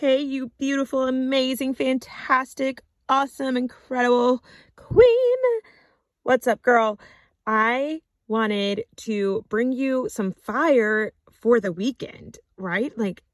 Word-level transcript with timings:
Hey, 0.00 0.20
you 0.20 0.52
beautiful, 0.60 1.08
amazing, 1.08 1.74
fantastic, 1.74 2.82
awesome, 3.08 3.56
incredible 3.56 4.44
queen. 4.76 5.38
What's 6.22 6.46
up, 6.46 6.62
girl? 6.62 7.00
I 7.48 8.02
wanted 8.28 8.84
to 8.98 9.44
bring 9.48 9.72
you 9.72 10.08
some 10.08 10.30
fire 10.30 11.10
for 11.32 11.58
the 11.58 11.72
weekend, 11.72 12.38
right? 12.56 12.96
Like, 12.96 13.24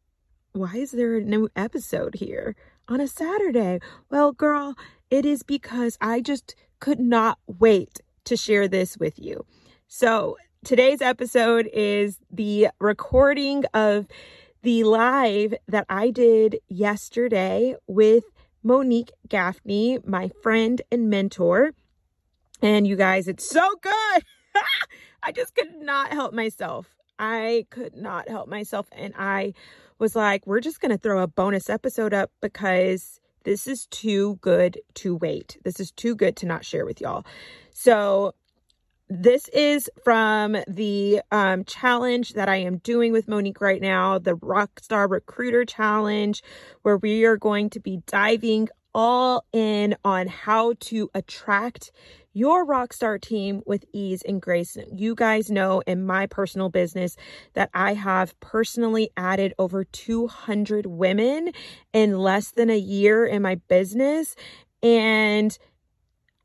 why 0.53 0.77
is 0.77 0.93
there 0.93 1.17
a 1.17 1.21
new 1.21 1.51
episode 1.55 2.15
here 2.15 2.57
on 2.89 2.99
a 2.99 3.09
Saturday? 3.09 3.81
Well, 4.09 4.33
girl, 4.33 4.75
it 5.11 5.27
is 5.27 5.43
because 5.43 5.99
I 6.01 6.23
just 6.23 6.55
could 6.81 6.99
not 6.99 7.39
wait 7.47 8.01
to 8.25 8.39
share 8.39 8.69
this 8.69 8.97
with 8.97 9.19
you. 9.19 9.45
So, 9.87 10.39
today's 10.65 11.03
episode 11.03 11.69
is 11.75 12.21
the 12.31 12.69
recording 12.81 13.65
of 13.75 14.07
the 14.65 14.83
live 14.83 15.55
that 15.69 15.85
I 15.91 16.09
did 16.09 16.59
yesterday 16.69 17.77
with 17.87 18.25
Monique 18.63 19.13
Gaffney, 19.29 19.99
my 20.07 20.31
friend 20.43 20.81
and 20.91 21.11
mentor. 21.11 21.73
And 22.63 22.87
you 22.87 22.97
guys, 22.97 23.29
it's 23.29 23.47
so 23.47 23.69
good. 23.83 24.25
I 25.23 25.33
just 25.33 25.55
could 25.55 25.75
not 25.77 26.13
help 26.13 26.33
myself. 26.33 26.97
I 27.19 27.67
could 27.69 27.95
not 27.95 28.31
help 28.31 28.49
myself. 28.49 28.87
And 28.93 29.13
I 29.19 29.53
was 29.99 30.17
like, 30.17 30.47
we're 30.47 30.61
just 30.61 30.81
going 30.81 30.93
to 30.93 30.99
throw 30.99 31.23
a 31.23 31.27
bonus 31.29 31.69
episode 31.69 32.15
up 32.15 32.31
because 32.41 33.21
this 33.45 33.67
is 33.67 33.87
too 33.91 34.39
good 34.41 34.81
to 34.95 35.15
wait. 35.15 35.59
This 35.63 35.79
is 35.79 35.91
too 35.91 36.17
good 36.17 36.37
to 36.37 36.47
not 36.47 36.65
share 36.65 36.87
with 36.87 37.03
y'all. 37.03 37.27
So 37.71 38.33
this 39.09 39.49
is 39.49 39.91
from 40.03 40.57
the 40.67 41.21
um, 41.31 41.65
challenge 41.65 42.33
that 42.33 42.49
I 42.49 42.57
am 42.57 42.79
doing 42.79 43.13
with 43.13 43.29
Monique 43.29 43.61
right 43.61 43.81
now, 43.81 44.19
the 44.19 44.37
Rockstar 44.37 45.11
Recruiter 45.11 45.65
Challenge, 45.65 46.43
where 46.83 46.97
we 46.97 47.25
are 47.25 47.37
going 47.37 47.71
to 47.71 47.81
be 47.81 48.03
diving 48.07 48.69
all 48.95 49.45
in 49.53 49.97
on 50.05 50.29
how 50.29 50.75
to 50.79 51.11
attract 51.15 51.91
your 52.33 52.67
rockstar 52.67 53.21
team 53.21 53.63
with 53.67 53.85
ease 53.93 54.23
and 54.23 54.41
grace. 54.41 54.77
You 54.93 55.15
guys 55.15 55.51
know 55.51 55.83
in 55.87 56.07
my 56.07 56.27
personal 56.27 56.69
business 56.69 57.17
that 57.55 57.71
I 57.75 57.95
have 57.95 58.39
personally 58.41 59.11
added 59.17 59.53
over 59.59 59.85
200 59.85 60.87
women 60.87 61.51
in 61.93 62.19
less 62.19 62.51
than 62.51 62.71
a 62.71 62.79
year 62.79 63.27
in 63.27 63.43
my 63.43 63.57
business. 63.69 64.35
And 64.83 65.57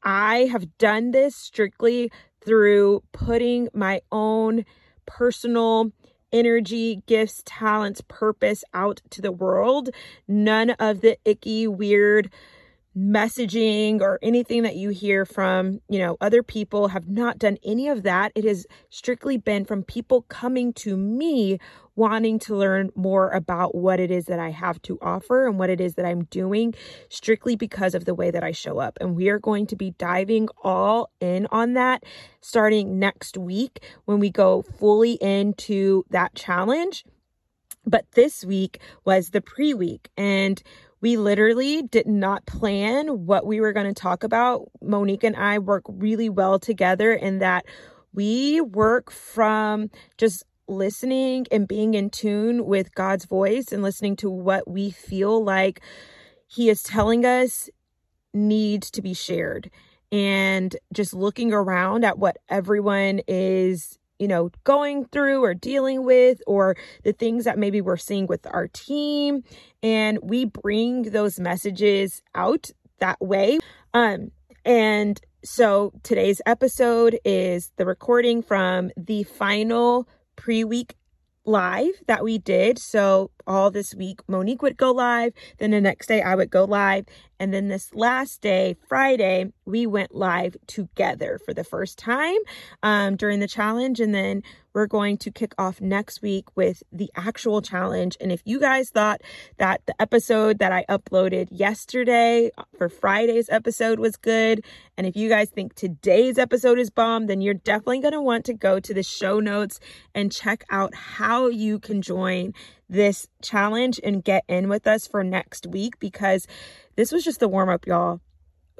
I 0.03 0.45
have 0.51 0.77
done 0.77 1.11
this 1.11 1.35
strictly 1.35 2.11
through 2.45 3.03
putting 3.11 3.69
my 3.73 4.01
own 4.11 4.65
personal 5.05 5.91
energy, 6.31 7.01
gifts, 7.07 7.41
talents, 7.45 8.01
purpose 8.07 8.63
out 8.73 9.01
to 9.09 9.21
the 9.21 9.31
world. 9.31 9.89
None 10.27 10.71
of 10.71 11.01
the 11.01 11.17
icky, 11.25 11.67
weird, 11.67 12.31
messaging 12.97 14.01
or 14.01 14.19
anything 14.21 14.63
that 14.63 14.75
you 14.75 14.89
hear 14.89 15.25
from, 15.25 15.79
you 15.89 15.99
know, 15.99 16.17
other 16.19 16.41
people 16.41 16.87
have 16.89 17.07
not 17.07 17.37
done 17.37 17.57
any 17.63 17.87
of 17.87 18.03
that. 18.03 18.31
It 18.35 18.43
has 18.45 18.65
strictly 18.89 19.37
been 19.37 19.63
from 19.63 19.83
people 19.83 20.23
coming 20.23 20.73
to 20.73 20.97
me 20.97 21.59
wanting 21.95 22.39
to 22.39 22.55
learn 22.55 22.89
more 22.95 23.29
about 23.29 23.75
what 23.75 23.99
it 23.99 24.09
is 24.09 24.25
that 24.25 24.39
I 24.39 24.49
have 24.49 24.81
to 24.83 24.97
offer 25.01 25.47
and 25.47 25.59
what 25.59 25.69
it 25.69 25.81
is 25.81 25.95
that 25.95 26.05
I'm 26.05 26.23
doing 26.25 26.73
strictly 27.09 27.55
because 27.55 27.93
of 27.93 28.05
the 28.05 28.15
way 28.15 28.31
that 28.31 28.43
I 28.43 28.53
show 28.53 28.79
up. 28.79 28.97
And 29.01 29.15
we 29.15 29.29
are 29.29 29.39
going 29.39 29.67
to 29.67 29.75
be 29.75 29.91
diving 29.91 30.47
all 30.63 31.11
in 31.19 31.47
on 31.51 31.73
that 31.73 32.03
starting 32.41 32.99
next 32.99 33.37
week 33.37 33.83
when 34.05 34.19
we 34.19 34.29
go 34.29 34.61
fully 34.61 35.13
into 35.13 36.05
that 36.09 36.33
challenge. 36.35 37.05
But 37.85 38.05
this 38.13 38.43
week 38.43 38.79
was 39.05 39.29
the 39.29 39.41
pre 39.41 39.73
week 39.73 40.09
and 40.15 40.61
we 41.01 41.17
literally 41.17 41.81
did 41.81 42.07
not 42.07 42.45
plan 42.45 43.25
what 43.25 43.45
we 43.45 43.61
were 43.61 43.73
going 43.73 43.87
to 43.87 43.93
talk 43.93 44.23
about. 44.23 44.69
Monique 44.81 45.23
and 45.23 45.35
I 45.35 45.59
work 45.59 45.83
really 45.87 46.29
well 46.29 46.59
together 46.59 47.13
in 47.13 47.39
that 47.39 47.65
we 48.13 48.59
work 48.61 49.11
from 49.11 49.89
just 50.17 50.43
listening 50.67 51.45
and 51.51 51.67
being 51.67 51.93
in 51.93 52.09
tune 52.09 52.65
with 52.65 52.93
God's 52.93 53.25
voice 53.25 53.71
and 53.71 53.81
listening 53.81 54.15
to 54.17 54.29
what 54.29 54.69
we 54.69 54.91
feel 54.91 55.43
like 55.43 55.81
He 56.47 56.69
is 56.69 56.83
telling 56.83 57.25
us 57.25 57.69
needs 58.33 58.91
to 58.91 59.01
be 59.01 59.13
shared. 59.13 59.71
And 60.11 60.75
just 60.91 61.13
looking 61.13 61.53
around 61.53 62.03
at 62.03 62.17
what 62.17 62.37
everyone 62.49 63.21
is 63.27 63.98
you 64.19 64.27
know, 64.27 64.51
going 64.63 65.05
through 65.05 65.43
or 65.43 65.53
dealing 65.53 66.03
with, 66.03 66.41
or 66.45 66.75
the 67.03 67.13
things 67.13 67.45
that 67.45 67.57
maybe 67.57 67.81
we're 67.81 67.97
seeing 67.97 68.27
with 68.27 68.45
our 68.47 68.67
team. 68.67 69.43
And 69.81 70.19
we 70.21 70.45
bring 70.45 71.03
those 71.03 71.39
messages 71.39 72.21
out 72.35 72.69
that 72.99 73.19
way. 73.19 73.59
Um, 73.93 74.31
and 74.65 75.19
so 75.43 75.93
today's 76.03 76.41
episode 76.45 77.17
is 77.23 77.71
the 77.77 77.85
recording 77.85 78.41
from 78.41 78.91
the 78.97 79.23
final 79.23 80.07
pre 80.35 80.63
week 80.63 80.95
live 81.45 81.93
that 82.07 82.23
we 82.23 82.37
did. 82.37 82.77
So 82.77 83.31
all 83.49 83.71
this 83.71 83.95
week, 83.95 84.21
Monique 84.27 84.61
would 84.61 84.77
go 84.77 84.91
live. 84.91 85.33
Then 85.57 85.71
the 85.71 85.81
next 85.81 86.07
day, 86.07 86.21
I 86.21 86.35
would 86.35 86.51
go 86.51 86.63
live. 86.63 87.05
And 87.39 87.53
then 87.53 87.69
this 87.69 87.93
last 87.93 88.41
day, 88.41 88.75
Friday, 88.87 89.51
we 89.65 89.87
went 89.87 90.13
live 90.13 90.55
together 90.67 91.39
for 91.43 91.53
the 91.53 91.63
first 91.63 91.97
time 91.97 92.37
um, 92.83 93.15
during 93.15 93.39
the 93.39 93.47
challenge. 93.47 93.99
And 93.99 94.13
then 94.13 94.43
we're 94.73 94.87
going 94.87 95.17
to 95.17 95.31
kick 95.31 95.53
off 95.57 95.81
next 95.81 96.21
week 96.21 96.45
with 96.55 96.83
the 96.91 97.09
actual 97.15 97.61
challenge. 97.61 98.17
And 98.19 98.31
if 98.31 98.41
you 98.45 98.59
guys 98.59 98.89
thought 98.89 99.21
that 99.57 99.81
the 99.85 99.99
episode 100.01 100.59
that 100.59 100.71
I 100.71 100.85
uploaded 100.89 101.47
yesterday 101.49 102.51
for 102.77 102.89
Friday's 102.89 103.49
episode 103.49 103.99
was 103.99 104.15
good, 104.15 104.63
and 104.97 105.07
if 105.07 105.15
you 105.15 105.29
guys 105.29 105.49
think 105.49 105.73
today's 105.75 106.37
episode 106.37 106.77
is 106.77 106.89
bomb, 106.89 107.27
then 107.27 107.41
you're 107.41 107.53
definitely 107.53 108.01
going 108.01 108.13
to 108.13 108.21
want 108.21 108.45
to 108.45 108.53
go 108.53 108.79
to 108.79 108.93
the 108.93 109.03
show 109.03 109.39
notes 109.39 109.79
and 110.13 110.31
check 110.31 110.65
out 110.69 110.93
how 110.93 111.47
you 111.47 111.79
can 111.79 112.01
join 112.01 112.53
this 112.89 113.27
challenge 113.41 113.99
and 114.03 114.23
get 114.23 114.43
in 114.47 114.67
with 114.67 114.87
us 114.87 115.07
for 115.07 115.23
next 115.23 115.67
week 115.67 115.99
because 115.99 116.47
this 116.95 117.11
was 117.11 117.23
just 117.23 117.39
the 117.39 117.47
warm 117.47 117.69
up, 117.69 117.85
y'all. 117.85 118.19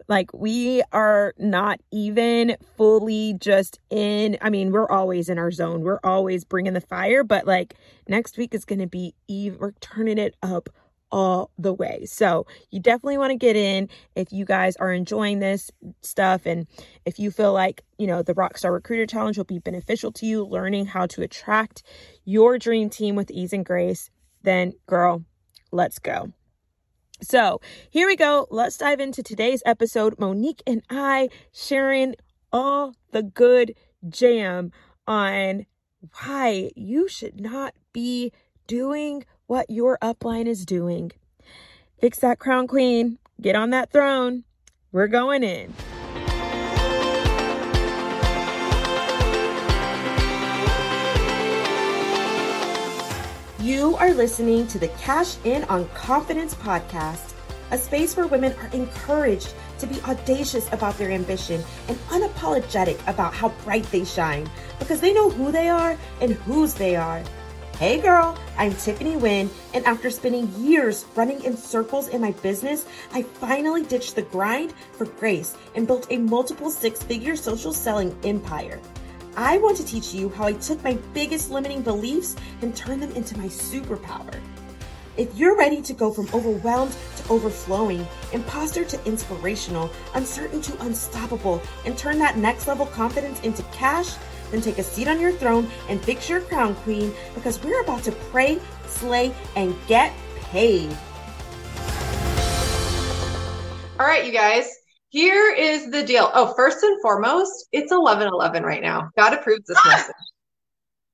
Like, 0.08 0.34
we 0.34 0.82
are 0.92 1.34
not 1.38 1.80
even 1.92 2.56
fully 2.78 3.36
just 3.38 3.80
in. 3.90 4.38
I 4.42 4.50
mean, 4.50 4.72
we're 4.72 4.90
always 4.90 5.30
in 5.30 5.38
our 5.38 5.52
zone, 5.52 5.82
we're 5.82 6.00
always 6.04 6.44
bringing 6.44 6.74
the 6.74 6.82
fire, 6.82 7.24
but 7.24 7.46
like 7.46 7.76
next 8.08 8.38
week 8.38 8.54
is 8.54 8.66
going 8.66 8.80
to 8.80 8.88
be, 8.88 9.14
even, 9.28 9.60
we're 9.60 9.74
turning 9.80 10.18
it 10.18 10.36
up 10.42 10.70
all 11.12 11.52
the 11.58 11.74
way. 11.74 12.06
So 12.06 12.46
you 12.70 12.80
definitely 12.80 13.18
want 13.18 13.32
to 13.32 13.38
get 13.38 13.56
in 13.56 13.90
if 14.16 14.32
you 14.32 14.46
guys 14.46 14.76
are 14.78 14.94
enjoying 14.94 15.40
this 15.40 15.72
stuff 16.02 16.46
and 16.46 16.68
if 17.06 17.20
you 17.20 17.32
feel 17.32 17.54
like, 17.54 17.84
you 17.98 18.08
know, 18.08 18.22
the 18.22 18.36
Rockstar 18.36 18.72
Recruiter 18.72 19.06
Challenge 19.06 19.38
will 19.38 19.46
be 19.46 19.60
beneficial 19.60 20.12
to 20.14 20.26
you, 20.26 20.46
learning 20.46 20.86
how 20.86 21.08
to 21.08 21.22
attract 21.22 21.84
your 22.26 22.58
dream 22.58 22.90
team 22.90 23.16
with 23.16 23.32
ease 23.32 23.54
and 23.54 23.66
grace, 23.66 24.10
then 24.44 24.74
girl, 24.88 25.24
let's 25.72 26.00
go. 26.00 26.32
So 27.22 27.60
here 27.90 28.08
we 28.08 28.16
go. 28.16 28.48
Let's 28.50 28.78
dive 28.78 29.00
into 29.00 29.22
today's 29.22 29.62
episode. 29.66 30.18
Monique 30.20 30.64
and 30.66 30.82
I 30.90 31.30
sharing 31.52 32.16
all 32.52 32.94
the 33.12 33.24
good 33.24 33.76
jam 34.08 34.72
on 35.06 35.66
why 36.22 36.72
you 36.76 37.10
should 37.10 37.42
not 37.42 37.74
be 37.92 38.32
doing 38.68 39.26
what 39.50 39.68
your 39.68 39.98
upline 40.00 40.46
is 40.46 40.64
doing. 40.64 41.12
Fix 42.00 42.20
that 42.20 42.38
crown 42.38 42.68
queen, 42.68 43.18
get 43.42 43.56
on 43.56 43.72
that 43.72 43.92
throne. 43.92 44.44
We're 44.92 45.08
going 45.08 45.42
in. 45.42 45.74
You 53.60 53.96
are 53.96 54.14
listening 54.14 54.68
to 54.68 54.78
the 54.78 54.90
Cash 55.00 55.38
In 55.44 55.64
on 55.64 55.90
Confidence 55.96 56.54
podcast, 56.54 57.34
a 57.72 57.78
space 57.80 58.16
where 58.16 58.28
women 58.28 58.54
are 58.54 58.68
encouraged 58.68 59.56
to 59.80 59.88
be 59.88 60.00
audacious 60.02 60.72
about 60.72 60.96
their 61.00 61.10
ambition 61.10 61.64
and 61.88 61.98
unapologetic 62.10 63.00
about 63.08 63.34
how 63.34 63.50
bright 63.64 63.90
they 63.92 64.06
shine 64.06 64.48
because 64.78 65.02
they 65.02 65.12
know 65.12 65.32
who 65.32 65.52
they 65.52 65.70
are 65.70 65.98
and 66.22 66.34
whose 66.34 66.76
they 66.76 66.96
are. 66.96 67.24
Hey 67.80 68.02
girl, 68.02 68.38
I'm 68.58 68.74
Tiffany 68.76 69.16
Wynn, 69.16 69.50
and 69.74 69.86
after 69.86 70.10
spending 70.10 70.54
years 70.62 71.06
running 71.16 71.42
in 71.46 71.56
circles 71.56 72.10
in 72.10 72.20
my 72.20 72.32
business, 72.32 72.86
I 73.14 73.22
finally 73.22 73.84
ditched 73.84 74.18
the 74.18 74.22
grind 74.22 74.74
for 74.92 75.06
grace 75.06 75.56
and 75.76 75.88
built 75.88 76.06
a 76.10 76.18
multiple 76.18 76.70
six 76.72 77.02
figure 77.02 77.38
social 77.38 77.72
selling 77.72 78.14
empire. 78.26 78.82
I 79.38 79.60
want 79.60 79.78
to 79.78 79.86
teach 79.86 80.14
you 80.14 80.28
how 80.28 80.44
I 80.44 80.52
took 80.52 80.84
my 80.84 80.98
biggest 81.14 81.52
limiting 81.52 81.82
beliefs 81.82 82.36
and 82.62 82.76
turned 82.76 83.02
them 83.02 83.14
into 83.14 83.38
my 83.38 83.46
superpower. 83.46 84.38
If 85.16 85.34
you're 85.38 85.56
ready 85.56 85.82
to 85.84 85.94
go 85.94 86.12
from 86.12 86.28
overwhelmed 86.34 86.98
to 87.16 87.30
overflowing, 87.30 88.06
imposter 88.34 88.84
to 88.84 89.06
inspirational, 89.06 89.90
uncertain 90.16 90.62
to 90.64 90.84
unstoppable, 90.84 91.62
and 91.86 91.98
turn 91.98 92.20
that 92.20 92.38
next 92.38 92.68
level 92.68 92.88
confidence 92.88 93.40
into 93.40 93.64
cash, 93.72 94.16
then 94.52 94.62
take 94.62 94.78
a 94.78 94.84
seat 94.84 95.08
on 95.08 95.20
your 95.20 95.32
throne 95.32 95.70
and 95.88 96.02
fix 96.02 96.30
your 96.30 96.42
crown, 96.42 96.76
queen, 96.76 97.14
because 97.36 97.64
we're 97.64 97.82
about 97.82 98.04
to 98.04 98.12
pray, 98.12 98.60
slay, 98.86 99.34
and 99.56 99.76
get 99.88 100.14
paid. 100.52 100.90
All 104.00 104.06
right, 104.06 104.26
you 104.26 104.32
guys. 104.32 104.70
Here 105.10 105.54
is 105.54 105.90
the 105.90 106.04
deal. 106.04 106.30
Oh, 106.34 106.54
first 106.56 106.84
and 106.84 107.02
foremost, 107.02 107.68
it's 107.72 107.92
11 107.92 108.28
11 108.28 108.64
right 108.64 108.82
now. 108.82 109.10
God 109.18 109.34
approves 109.34 109.66
this 109.66 109.80
message. 109.86 110.16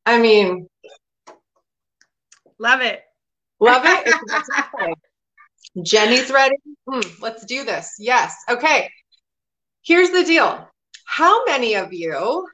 I 0.05 0.19
mean, 0.19 0.67
love 2.59 2.81
it. 2.81 3.01
Love 3.59 3.83
it. 3.85 4.95
Jenny's 5.83 6.29
ready. 6.29 6.57
Mm, 6.87 7.21
let's 7.21 7.45
do 7.45 7.63
this. 7.63 7.95
Yes. 7.97 8.35
Okay. 8.49 8.89
Here's 9.81 10.11
the 10.11 10.23
deal. 10.23 10.69
How 11.05 11.45
many 11.45 11.75
of 11.75 11.93
you 11.93 12.47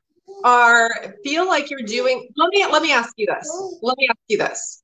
are 0.43 1.15
feel 1.23 1.47
like 1.47 1.69
you're 1.69 1.81
doing 1.81 2.29
let 2.37 2.49
me 2.49 2.65
let 2.65 2.81
me 2.81 2.91
ask 2.91 3.13
you 3.17 3.27
this. 3.27 3.49
Let 3.81 3.97
me 3.97 4.07
ask 4.09 4.19
you 4.27 4.37
this. 4.37 4.83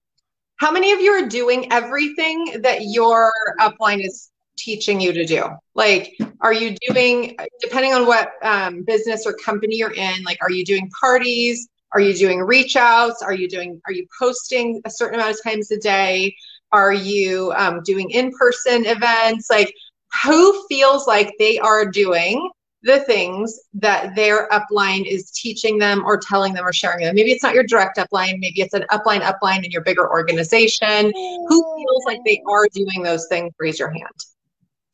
How 0.58 0.72
many 0.72 0.92
of 0.92 1.00
you 1.00 1.12
are 1.12 1.28
doing 1.28 1.72
everything 1.72 2.62
that 2.64 2.80
your 2.82 3.32
upline 3.60 4.04
is 4.04 4.32
teaching 4.58 5.00
you 5.00 5.14
to 5.14 5.24
do? 5.24 5.44
Like, 5.76 6.18
are 6.42 6.54
you 6.54 6.76
doing, 6.88 7.38
depending 7.62 7.94
on 7.94 8.08
what 8.08 8.32
um, 8.42 8.84
business 8.84 9.28
or 9.28 9.34
company 9.34 9.76
you're 9.76 9.94
in, 9.94 10.24
like, 10.24 10.40
are 10.42 10.50
you 10.50 10.66
doing 10.66 10.90
parties? 11.00 11.70
Are 11.94 12.02
you 12.02 12.14
doing 12.16 12.42
reach 12.42 12.76
outs? 12.76 13.22
Are 13.22 13.36
you 13.36 13.48
doing, 13.48 13.80
are 13.86 13.94
you 13.94 14.08
posting 14.20 14.82
a 14.86 14.90
certain 14.90 15.20
amount 15.20 15.36
of 15.36 15.44
times 15.44 15.70
a 15.72 15.78
day? 15.78 16.36
Are 16.72 16.92
you 16.94 17.54
um, 17.56 17.82
doing 17.86 18.10
in 18.10 18.32
person 18.32 18.86
events? 18.88 19.52
Like, 19.52 19.74
who 20.24 20.66
feels 20.68 21.06
like 21.06 21.32
they 21.38 21.60
are 21.60 21.86
doing 21.86 22.50
the 22.88 23.02
things 23.02 23.60
that 23.74 24.16
their 24.16 24.48
upline 24.48 25.06
is 25.06 25.30
teaching 25.32 25.78
them 25.78 26.04
or 26.06 26.18
telling 26.18 26.54
them 26.54 26.66
or 26.66 26.72
sharing 26.72 27.06
them. 27.06 27.16
Maybe 27.16 27.32
it's 27.32 27.44
not 27.44 27.54
your 27.54 27.66
direct 27.66 27.98
upline, 27.98 28.40
maybe 28.40 28.62
it's 28.62 28.74
an 28.74 28.86
upline 28.92 29.20
upline 29.20 29.66
in 29.66 29.72
your 29.72 29.84
bigger 29.84 30.10
organization. 30.10 31.12
Who 31.14 31.76
feels 31.76 32.06
like 32.06 32.20
they 32.26 32.42
are 32.48 32.66
doing 32.74 33.04
those 33.04 33.28
things? 33.28 33.54
Raise 33.60 33.78
your 33.78 33.90
hand. 33.90 34.16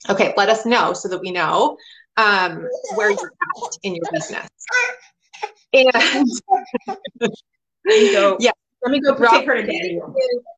Okay, 0.09 0.33
let 0.35 0.49
us 0.49 0.65
know 0.65 0.93
so 0.93 1.07
that 1.07 1.21
we 1.21 1.31
know 1.31 1.77
um, 2.17 2.67
where 2.95 3.11
you're 3.11 3.31
at 3.55 3.77
in 3.83 3.95
your 3.95 4.05
business. 4.11 4.49
And 5.73 5.91
go. 8.11 8.37
yeah, 8.39 8.51
let 8.81 8.91
me 8.91 8.99
go 9.01 9.15
take 9.15 9.45
her 9.45 9.55
to 9.55 9.61
daddy. 9.61 9.99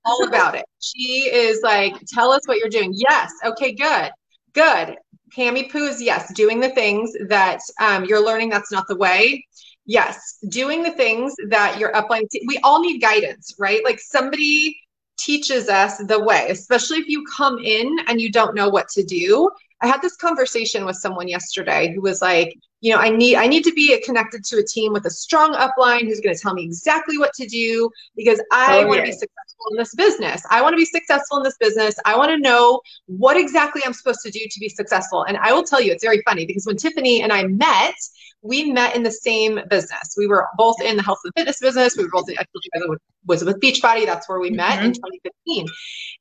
All 0.06 0.26
about 0.26 0.56
it. 0.56 0.64
She 0.80 1.30
is 1.32 1.62
like, 1.64 1.96
tell 2.08 2.32
us 2.32 2.42
what 2.46 2.60
you're 2.60 2.70
doing. 2.70 2.94
Yes. 2.96 3.34
Okay. 3.44 3.74
Good. 3.74 4.12
Good. 4.56 4.98
Pammy 5.36 5.70
Poo 5.70 5.86
is 5.86 6.02
yes, 6.02 6.34
doing 6.34 6.60
the 6.62 6.70
things 6.70 7.12
that 7.28 7.60
um, 7.82 8.06
you're 8.06 8.24
learning. 8.24 8.50
That's 8.50 8.72
not 8.72 8.88
the 8.88 8.96
way. 8.96 9.46
Yes, 9.86 10.38
doing 10.48 10.82
the 10.82 10.92
things 10.92 11.36
that 11.50 11.78
your 11.78 11.92
upline. 11.92 12.24
We 12.48 12.58
all 12.64 12.82
need 12.82 13.00
guidance, 13.00 13.54
right? 13.60 13.84
Like 13.84 14.00
somebody 14.00 14.78
teaches 15.18 15.70
us 15.70 15.98
the 15.98 16.24
way, 16.24 16.48
especially 16.50 16.98
if 16.98 17.08
you 17.08 17.24
come 17.26 17.60
in 17.60 17.98
and 18.08 18.20
you 18.20 18.32
don't 18.32 18.56
know 18.56 18.70
what 18.70 18.88
to 18.90 19.04
do. 19.04 19.50
I 19.82 19.88
had 19.88 20.02
this 20.02 20.16
conversation 20.16 20.86
with 20.86 20.96
someone 20.96 21.28
yesterday 21.28 21.94
who 21.94 22.02
was 22.02 22.22
like, 22.22 22.58
you 22.82 22.94
know, 22.94 23.00
I 23.00 23.10
need 23.10 23.36
I 23.36 23.48
need 23.48 23.64
to 23.66 23.74
be 23.74 24.00
connected 24.04 24.44
to 24.46 24.60
a 24.60 24.64
team 24.64 24.94
with 24.94 25.06
a 25.06 25.10
strong 25.10 25.54
upline 25.54 26.04
who's 26.04 26.22
going 26.22 26.36
to 26.36 26.42
tell 26.42 26.54
me 26.54 26.64
exactly 26.64 27.18
what 27.18 27.34
to 27.34 27.48
do 27.48 27.90
because 28.16 28.42
I 28.52 28.84
oh, 28.84 28.88
want 28.88 29.00
to 29.00 29.00
yeah. 29.00 29.06
be 29.06 29.12
successful 29.12 29.45
in 29.72 29.78
this 29.78 29.96
business. 29.96 30.44
I 30.50 30.62
want 30.62 30.74
to 30.74 30.78
be 30.78 30.86
successful 30.86 31.38
in 31.38 31.44
this 31.44 31.58
business. 31.58 31.96
I 32.06 32.18
want 32.18 32.32
to 32.32 32.38
know 32.38 32.82
what 33.08 33.38
exactly 33.38 33.82
I'm 33.86 33.94
supposed 33.94 34.22
to 34.24 34.32
do 34.32 34.40
to 34.40 34.60
be 34.60 34.70
successful. 34.70 35.24
And 35.24 35.38
I 35.38 35.54
will 35.54 35.64
tell 35.64 35.82
you, 35.82 35.92
it's 35.92 36.04
very 36.04 36.22
funny 36.26 36.46
because 36.46 36.66
when 36.66 36.78
Tiffany 36.78 37.22
and 37.22 37.32
I 37.32 37.44
met, 37.46 37.96
we 38.42 38.72
met 38.72 38.96
in 38.96 39.04
the 39.04 39.12
same 39.12 39.60
business. 39.70 40.16
We 40.18 40.28
were 40.28 40.48
both 40.58 40.80
in 40.82 40.98
the 40.98 41.04
health 41.04 41.20
and 41.24 41.34
fitness 41.36 41.60
business. 41.60 41.98
We 41.98 42.04
were 42.04 42.12
both, 42.12 42.30
I 42.30 42.36
told 42.36 42.64
you 42.64 42.72
guys, 42.74 42.98
was 43.26 43.44
with 43.44 43.60
Beachbody. 43.60 44.06
That's 44.06 44.30
where 44.30 44.40
we 44.40 44.52
met 44.52 44.78
mm-hmm. 44.78 44.86
in 44.86 44.94
2015. 44.94 45.68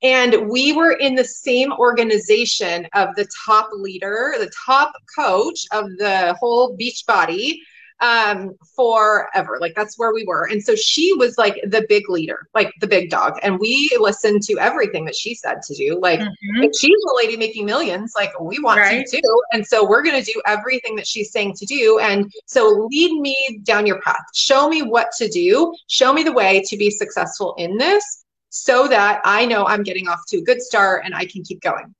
And 0.02 0.50
we 0.50 0.72
were 0.72 0.92
in 0.92 1.14
the 1.14 1.24
same 1.24 1.72
organization 1.72 2.86
of 2.94 3.14
the 3.16 3.26
top 3.44 3.68
leader, 3.72 4.34
the 4.38 4.50
top 4.64 4.92
coach 5.16 5.66
of 5.72 5.84
the 5.98 6.34
whole 6.40 6.76
Beachbody 6.78 7.58
um, 8.00 8.52
forever. 8.76 9.58
Like 9.60 9.74
that's 9.74 9.98
where 9.98 10.12
we 10.12 10.24
were. 10.24 10.48
And 10.50 10.62
so 10.62 10.74
she 10.74 11.12
was 11.14 11.38
like 11.38 11.58
the 11.66 11.86
big 11.88 12.08
leader, 12.10 12.48
like 12.54 12.72
the 12.80 12.86
big 12.86 13.10
dog. 13.10 13.38
And 13.42 13.58
we 13.58 13.96
listened 13.98 14.42
to 14.44 14.58
everything 14.58 15.04
that 15.06 15.14
she 15.14 15.34
said 15.34 15.62
to 15.62 15.74
do. 15.74 15.98
Like 16.00 16.20
mm-hmm. 16.20 16.66
she's 16.78 16.90
a 17.10 17.16
lady 17.16 17.36
making 17.36 17.66
millions, 17.66 18.12
like 18.16 18.38
we 18.40 18.58
want 18.58 18.80
right. 18.80 19.06
to 19.06 19.20
too. 19.20 19.42
And 19.52 19.66
so 19.66 19.88
we're 19.88 20.02
going 20.02 20.22
to 20.22 20.32
do 20.32 20.40
everything 20.46 20.96
that 20.96 21.06
she's 21.06 21.30
saying 21.32 21.54
to 21.54 21.66
do. 21.66 21.98
And 22.00 22.30
so 22.46 22.88
lead 22.90 23.20
me 23.20 23.60
down 23.62 23.86
your 23.86 24.00
path. 24.02 24.24
Show 24.34 24.68
me 24.68 24.82
what 24.82 25.08
to 25.18 25.28
do. 25.28 25.74
Show 25.86 26.12
me 26.12 26.22
the 26.22 26.32
way 26.32 26.62
to 26.66 26.76
be 26.76 26.90
successful 26.90 27.54
in 27.58 27.78
this 27.78 28.24
so 28.50 28.86
that 28.86 29.20
I 29.24 29.46
know 29.46 29.66
I'm 29.66 29.82
getting 29.82 30.08
off 30.08 30.20
to 30.28 30.38
a 30.38 30.42
good 30.42 30.62
start 30.62 31.02
and 31.04 31.14
I 31.14 31.26
can 31.26 31.42
keep 31.42 31.60
going. 31.60 31.94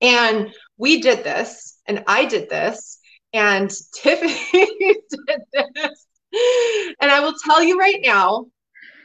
And 0.00 0.52
we 0.76 1.00
did 1.00 1.24
this 1.24 1.80
and 1.86 2.04
I 2.06 2.24
did 2.24 2.48
this 2.48 2.97
and 3.32 3.70
Tiffany 3.94 4.38
did 4.52 4.96
this. 5.74 6.06
And 7.00 7.10
I 7.10 7.20
will 7.20 7.34
tell 7.44 7.62
you 7.62 7.78
right 7.78 8.00
now, 8.02 8.46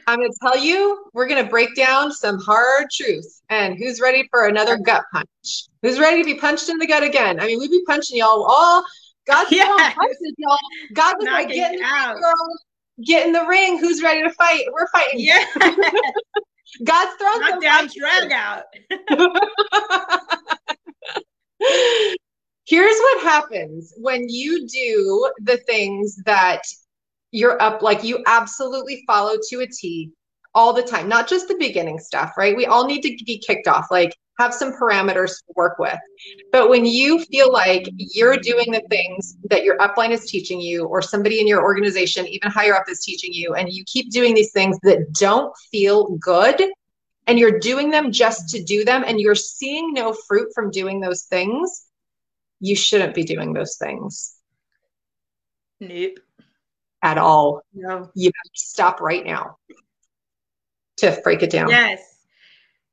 I'm 0.06 0.18
going 0.18 0.30
to 0.30 0.38
tell 0.42 0.58
you, 0.58 1.06
we're 1.14 1.26
going 1.26 1.42
to 1.42 1.50
break 1.50 1.74
down 1.74 2.12
some 2.12 2.38
hard 2.38 2.90
truth. 2.92 3.40
And 3.48 3.76
who's 3.78 4.00
ready 4.00 4.28
for 4.30 4.46
another 4.46 4.76
gut 4.76 5.04
punch? 5.12 5.68
Who's 5.82 5.98
ready 5.98 6.22
to 6.22 6.26
be 6.26 6.38
punched 6.38 6.68
in 6.68 6.78
the 6.78 6.86
gut 6.86 7.02
again? 7.02 7.40
I 7.40 7.46
mean, 7.46 7.58
we'd 7.58 7.70
be 7.70 7.82
punching 7.86 8.18
y'all 8.18 8.44
all. 8.44 8.84
God's 9.26 9.50
yes. 9.50 9.94
punches, 9.94 10.34
y'all. 10.36 10.58
God 10.92 11.16
was 11.18 11.26
like, 11.26 11.48
get 11.48 11.72
in 11.72 11.78
the 11.78 11.84
ring, 11.84 12.20
girl. 12.20 12.58
Get 13.04 13.26
in 13.26 13.32
the 13.32 13.46
ring. 13.46 13.78
Who's 13.78 14.02
ready 14.02 14.22
to 14.22 14.30
fight? 14.30 14.64
We're 14.72 14.88
fighting. 14.88 15.20
Yeah. 15.20 15.44
God's 16.84 17.16
throwing 17.18 17.40
Knock 17.40 17.62
down, 17.62 17.88
drag 17.96 18.32
out. 18.32 18.64
here's 22.66 22.96
what 22.96 23.22
happens 23.22 23.92
when 23.96 24.28
you 24.28 24.66
do 24.66 25.30
the 25.42 25.58
things 25.58 26.16
that 26.24 26.62
you're 27.30 27.60
up 27.60 27.82
like 27.82 28.04
you 28.04 28.22
absolutely 28.26 29.02
follow 29.06 29.36
to 29.50 29.60
a 29.60 29.66
T 29.66 30.10
all 30.54 30.72
the 30.72 30.82
time, 30.82 31.08
not 31.08 31.28
just 31.28 31.48
the 31.48 31.56
beginning 31.58 31.98
stuff, 31.98 32.32
right? 32.38 32.56
We 32.56 32.66
all 32.66 32.86
need 32.86 33.02
to 33.02 33.24
be 33.24 33.38
kicked 33.38 33.66
off, 33.66 33.86
like 33.90 34.14
have 34.38 34.54
some 34.54 34.72
parameters 34.72 35.30
to 35.30 35.52
work 35.56 35.78
with. 35.78 35.98
But 36.52 36.68
when 36.68 36.84
you 36.86 37.24
feel 37.24 37.52
like 37.52 37.88
you're 37.96 38.36
doing 38.36 38.70
the 38.70 38.82
things 38.88 39.36
that 39.50 39.64
your 39.64 39.76
upline 39.78 40.10
is 40.10 40.30
teaching 40.30 40.60
you, 40.60 40.84
or 40.86 41.02
somebody 41.02 41.40
in 41.40 41.46
your 41.46 41.62
organization, 41.62 42.26
even 42.26 42.50
higher 42.50 42.74
up, 42.74 42.84
is 42.88 43.04
teaching 43.04 43.32
you, 43.32 43.54
and 43.54 43.72
you 43.72 43.84
keep 43.86 44.10
doing 44.10 44.34
these 44.34 44.52
things 44.52 44.78
that 44.82 45.12
don't 45.12 45.52
feel 45.70 46.16
good, 46.16 46.60
and 47.26 47.38
you're 47.38 47.58
doing 47.58 47.90
them 47.90 48.12
just 48.12 48.48
to 48.50 48.62
do 48.62 48.84
them, 48.84 49.04
and 49.06 49.20
you're 49.20 49.34
seeing 49.34 49.92
no 49.92 50.12
fruit 50.26 50.48
from 50.54 50.70
doing 50.70 51.00
those 51.00 51.24
things, 51.24 51.83
you 52.64 52.74
shouldn't 52.74 53.14
be 53.14 53.24
doing 53.24 53.52
those 53.52 53.76
things. 53.76 54.36
Nope. 55.80 56.18
At 57.02 57.18
all. 57.18 57.60
No. 57.74 58.10
You 58.14 58.26
have 58.26 58.52
to 58.54 58.60
stop 58.60 59.02
right 59.02 59.24
now 59.24 59.58
to 60.96 61.20
break 61.22 61.42
it 61.42 61.50
down. 61.50 61.68
Yes. 61.68 62.00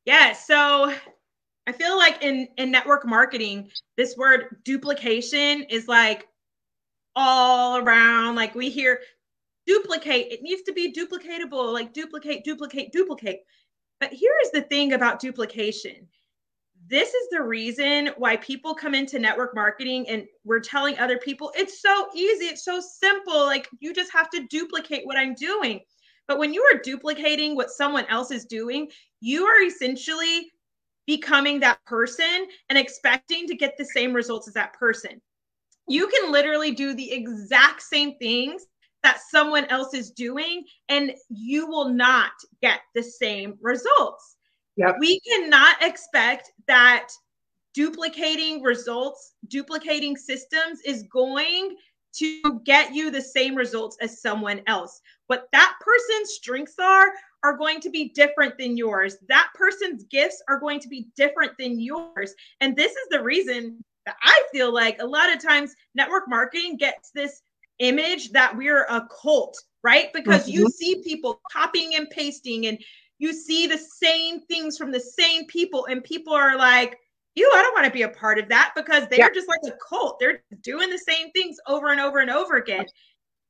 Yeah. 0.04 0.34
So 0.34 0.94
I 1.66 1.72
feel 1.72 1.98
like 1.98 2.22
in 2.22 2.50
in 2.58 2.70
network 2.70 3.06
marketing, 3.06 3.72
this 3.96 4.18
word 4.18 4.58
duplication 4.66 5.64
is 5.64 5.88
like 5.88 6.28
all 7.16 7.78
around. 7.78 8.36
Like 8.36 8.54
we 8.54 8.70
hear 8.70 9.00
duplicate, 9.66 10.34
it 10.34 10.42
needs 10.42 10.64
to 10.64 10.74
be 10.74 10.92
duplicatable, 10.92 11.72
like 11.72 11.94
duplicate, 11.94 12.44
duplicate, 12.44 12.92
duplicate. 12.92 13.46
But 14.02 14.12
here 14.12 14.34
is 14.44 14.52
the 14.52 14.64
thing 14.64 14.92
about 14.92 15.22
duplication 15.22 16.10
this 16.92 17.14
is 17.14 17.30
the 17.32 17.42
reason 17.42 18.10
why 18.18 18.36
people 18.36 18.76
come 18.76 18.94
into 18.94 19.18
network 19.18 19.56
marketing 19.56 20.08
and 20.10 20.26
we're 20.44 20.60
telling 20.60 21.00
other 21.00 21.18
people 21.18 21.52
it's 21.56 21.82
so 21.82 22.10
easy, 22.14 22.46
it's 22.46 22.66
so 22.66 22.82
simple. 22.82 23.46
Like 23.46 23.70
you 23.80 23.94
just 23.94 24.12
have 24.12 24.30
to 24.32 24.46
duplicate 24.48 25.08
what 25.08 25.18
I'm 25.18 25.34
doing. 25.34 25.80
But 26.28 26.38
when 26.38 26.54
you 26.54 26.62
are 26.64 26.80
duplicating 26.80 27.56
what 27.56 27.72
someone 27.72 28.06
else 28.08 28.30
is 28.30 28.46
doing, 28.46 28.90
you 29.22 29.46
are 29.46 29.64
essentially 29.64 30.52
becoming 31.08 31.62
that 31.62 31.84
person 31.86 32.46
and 32.70 32.78
expecting 32.78 33.48
to 33.48 33.56
get 33.56 33.76
the 33.78 33.86
same 33.86 34.14
results 34.14 34.50
as 34.50 34.54
that 34.56 34.74
person. 34.74 35.22
You 35.88 36.08
can 36.08 36.32
literally 36.32 36.72
do 36.72 36.94
the 36.94 37.12
exact 37.12 37.82
same 37.84 38.18
things 38.18 38.66
that 39.04 39.20
someone 39.32 39.66
else 39.66 39.94
is 39.94 40.12
doing, 40.12 40.64
and 40.90 41.14
you 41.30 41.68
will 41.68 41.90
not 41.90 42.32
get 42.62 42.82
the 42.94 43.02
same 43.02 43.58
results. 43.62 44.38
Yep. 44.78 44.98
We 45.00 45.20
cannot 45.22 45.82
expect 45.82 46.52
that 46.72 47.10
duplicating 47.74 48.64
results, 48.64 49.34
duplicating 49.50 50.16
systems 50.16 50.80
is 50.86 51.04
going 51.12 51.76
to 52.14 52.62
get 52.66 52.96
you 52.96 53.12
the 53.12 53.22
same 53.22 53.56
results 53.56 53.98
as 54.00 54.22
someone 54.22 54.62
else. 54.68 55.02
What 55.28 55.50
that 55.52 55.74
person's 55.82 56.32
strengths 56.32 56.80
are 56.80 57.10
are 57.44 57.58
going 57.58 57.82
to 57.82 57.90
be 57.90 58.10
different 58.10 58.58
than 58.58 58.78
yours. 58.78 59.18
That 59.28 59.50
person's 59.54 60.06
gifts 60.06 60.42
are 60.48 60.62
going 60.62 60.80
to 60.80 60.88
be 60.88 61.08
different 61.18 61.52
than 61.60 61.78
yours. 61.78 62.34
And 62.62 62.74
this 62.74 62.94
is 62.94 63.08
the 63.10 63.22
reason 63.22 63.84
that 64.06 64.16
I 64.24 64.44
feel 64.54 64.74
like 64.74 65.02
a 65.02 65.06
lot 65.06 65.34
of 65.34 65.44
times 65.44 65.76
network 65.94 66.30
marketing 66.30 66.78
gets 66.78 67.12
this 67.12 67.42
image 67.80 68.32
that 68.32 68.56
we're 68.56 68.86
a 68.86 69.10
cult, 69.22 69.58
right? 69.84 70.14
Because 70.14 70.44
mm-hmm. 70.44 70.60
you 70.60 70.70
see 70.70 71.04
people 71.04 71.42
copying 71.52 71.96
and 71.96 72.10
pasting 72.10 72.68
and 72.68 72.78
you 73.22 73.34
see 73.34 73.68
the 73.68 73.78
same 73.78 74.42
things 74.42 74.78
from 74.78 74.92
the 74.92 75.00
same 75.00 75.46
people 75.46 75.86
and 75.86 76.04
people 76.04 76.34
are 76.34 76.58
like 76.58 76.98
you, 77.36 77.50
I 77.54 77.62
don't 77.62 77.74
want 77.74 77.86
to 77.86 77.92
be 77.92 78.02
a 78.02 78.10
part 78.10 78.40
of 78.40 78.50
that 78.50 78.74
because 78.76 79.08
they're 79.08 79.20
yeah. 79.20 79.30
just 79.34 79.48
like 79.48 79.62
a 79.66 79.78
cult. 79.88 80.18
They're 80.20 80.44
doing 80.62 80.90
the 80.90 80.98
same 80.98 81.32
things 81.32 81.56
over 81.68 81.92
and 81.92 82.02
over 82.02 82.20
and 82.20 82.30
over 82.30 82.58
again. 82.58 82.86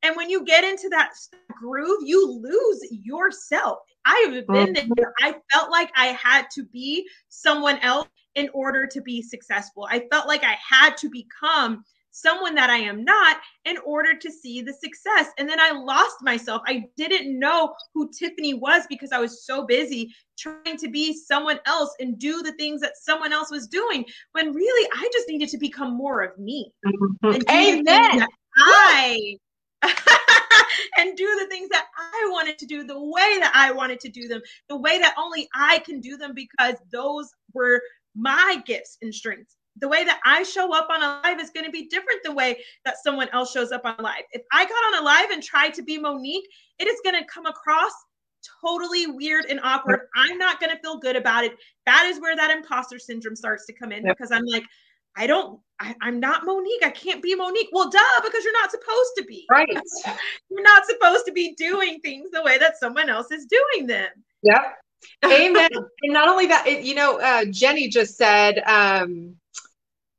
And 0.04 0.16
when 0.16 0.30
you 0.30 0.44
get 0.46 0.64
into 0.64 0.88
that 0.90 1.14
groove, 1.50 2.02
you 2.04 2.32
lose 2.32 2.88
yourself. 2.92 3.80
I 4.06 4.24
have 4.26 4.48
been 4.48 4.74
mm-hmm. 4.74 4.92
there. 4.96 5.14
I 5.22 5.36
felt 5.52 5.72
like 5.72 5.90
I 5.96 6.08
had 6.08 6.46
to 6.52 6.66
be 6.66 7.08
someone 7.30 7.80
else 7.80 8.08
in 8.36 8.50
order 8.54 8.86
to 8.88 9.02
be 9.02 9.22
successful. 9.22 9.88
I 9.90 10.06
felt 10.12 10.28
like 10.28 10.44
I 10.44 10.58
had 10.68 10.96
to 10.98 11.10
become 11.10 11.84
someone 12.12 12.56
that 12.56 12.70
I 12.70 12.78
am 12.78 13.04
not 13.04 13.38
in 13.66 13.78
order 13.80 14.14
to 14.18 14.32
see 14.32 14.62
the 14.62 14.74
success. 14.74 15.30
And 15.38 15.50
then 15.50 15.60
I 15.60 15.72
lost 15.72 16.18
myself. 16.22 16.62
I 16.68 16.86
didn't 16.98 17.38
know 17.40 17.74
who 17.94 18.12
Tiffany 18.12 18.54
was 18.54 18.84
because 18.90 19.12
I 19.12 19.20
was 19.20 19.46
so 19.46 19.66
busy 19.66 20.14
trying 20.38 20.78
to 20.78 20.90
be 20.90 21.14
someone 21.14 21.60
else 21.66 21.94
and 22.00 22.20
do 22.20 22.42
the 22.42 22.54
things 22.54 22.82
that 22.82 22.98
someone 22.98 23.34
else 23.34 23.52
was 23.52 23.68
doing 23.68 24.06
when 24.34 24.54
really 24.54 24.90
I 24.94 25.10
just 25.14 25.28
needed 25.28 25.50
to 25.50 25.58
become 25.58 25.96
more 25.96 26.22
of 26.22 26.38
me. 26.38 26.72
Mm-hmm. 26.86 27.42
Amen. 27.50 28.28
I 28.58 29.38
and 30.98 31.18
do 31.18 31.38
the 31.40 31.48
things 31.50 31.70
that 31.70 31.86
I 31.98 32.30
wanted 32.32 32.58
to 32.60 32.66
do 32.66 32.84
the 32.84 33.00
way 33.00 33.38
that 33.40 33.52
I 33.56 33.72
wanted 33.72 34.00
to 34.02 34.10
do 34.10 34.28
them, 34.28 34.42
the 34.70 34.78
way 34.78 35.00
that 35.00 35.16
only 35.18 35.48
I 35.56 35.80
can 35.80 36.00
do 36.00 36.18
them 36.18 36.34
because 36.36 36.76
those 36.92 37.30
were 37.54 37.82
my 38.16 38.62
gifts 38.66 38.98
and 39.02 39.14
strengths. 39.14 39.56
The 39.82 39.88
way 39.88 40.04
that 40.04 40.20
I 40.24 40.44
show 40.44 40.74
up 40.76 40.90
on 40.90 41.02
a 41.02 41.22
live 41.24 41.40
is 41.40 41.50
going 41.50 41.66
to 41.66 41.72
be 41.72 41.88
different 41.88 42.22
the 42.24 42.32
way 42.32 42.64
that 42.86 42.96
someone 43.04 43.28
else 43.34 43.52
shows 43.52 43.72
up 43.72 43.82
on 43.84 43.96
a 43.98 44.02
live. 44.02 44.24
If 44.32 44.44
I 44.52 44.64
got 44.66 44.72
on 44.72 45.02
a 45.02 45.06
live 45.06 45.32
and 45.32 45.44
tried 45.44 45.74
to 45.76 45.84
be 45.84 45.98
Monique, 45.98 46.48
it 46.80 46.88
is 46.88 47.00
going 47.04 47.16
to 47.16 47.28
come 47.28 47.48
across 47.48 47.92
totally 48.64 49.08
weird 49.08 49.46
and 49.46 49.60
awkward. 49.64 50.02
I'm 50.16 50.38
not 50.38 50.60
going 50.60 50.72
to 50.72 50.82
feel 50.82 51.00
good 51.00 51.16
about 51.16 51.44
it. 51.44 51.54
That 51.86 52.06
is 52.06 52.20
where 52.20 52.36
that 52.36 52.52
imposter 52.52 53.00
syndrome 53.00 53.36
starts 53.36 53.66
to 53.68 53.74
come 53.74 53.92
in 53.92 54.06
yep. 54.06 54.18
because 54.18 54.32
I'm 54.32 54.46
like, 54.46 54.64
I 55.16 55.28
don't, 55.28 55.60
I, 55.80 55.96
am 56.04 56.20
not 56.20 56.46
Monique. 56.46 56.86
I 56.86 56.90
can't 56.90 57.22
be 57.22 57.36
Monique. 57.36 57.70
Well, 57.72 57.90
duh, 57.90 58.00
because 58.24 58.44
you're 58.44 58.54
not 58.54 58.72
supposed 58.72 59.12
to 59.18 59.26
be. 59.26 59.46
Right. 59.50 59.68
you're 60.50 60.64
not 60.64 60.86
supposed 60.86 61.26
to 61.26 61.32
be 61.32 61.54
doing 61.56 62.00
things 62.00 62.30
the 62.32 62.44
way 62.44 62.58
that 62.58 62.80
someone 62.80 63.10
else 63.10 63.32
is 63.32 63.46
doing 63.46 63.88
them. 63.88 64.10
Yeah. 64.44 64.72
Amen. 65.26 65.70
and 65.74 66.14
not 66.14 66.30
only 66.30 66.46
that, 66.48 66.68
it, 66.68 66.84
you 66.84 66.96
know, 66.96 67.20
uh, 67.20 67.46
Jenny 67.46 67.88
just 67.90 68.16
said, 68.16 68.62
um, 68.66 69.36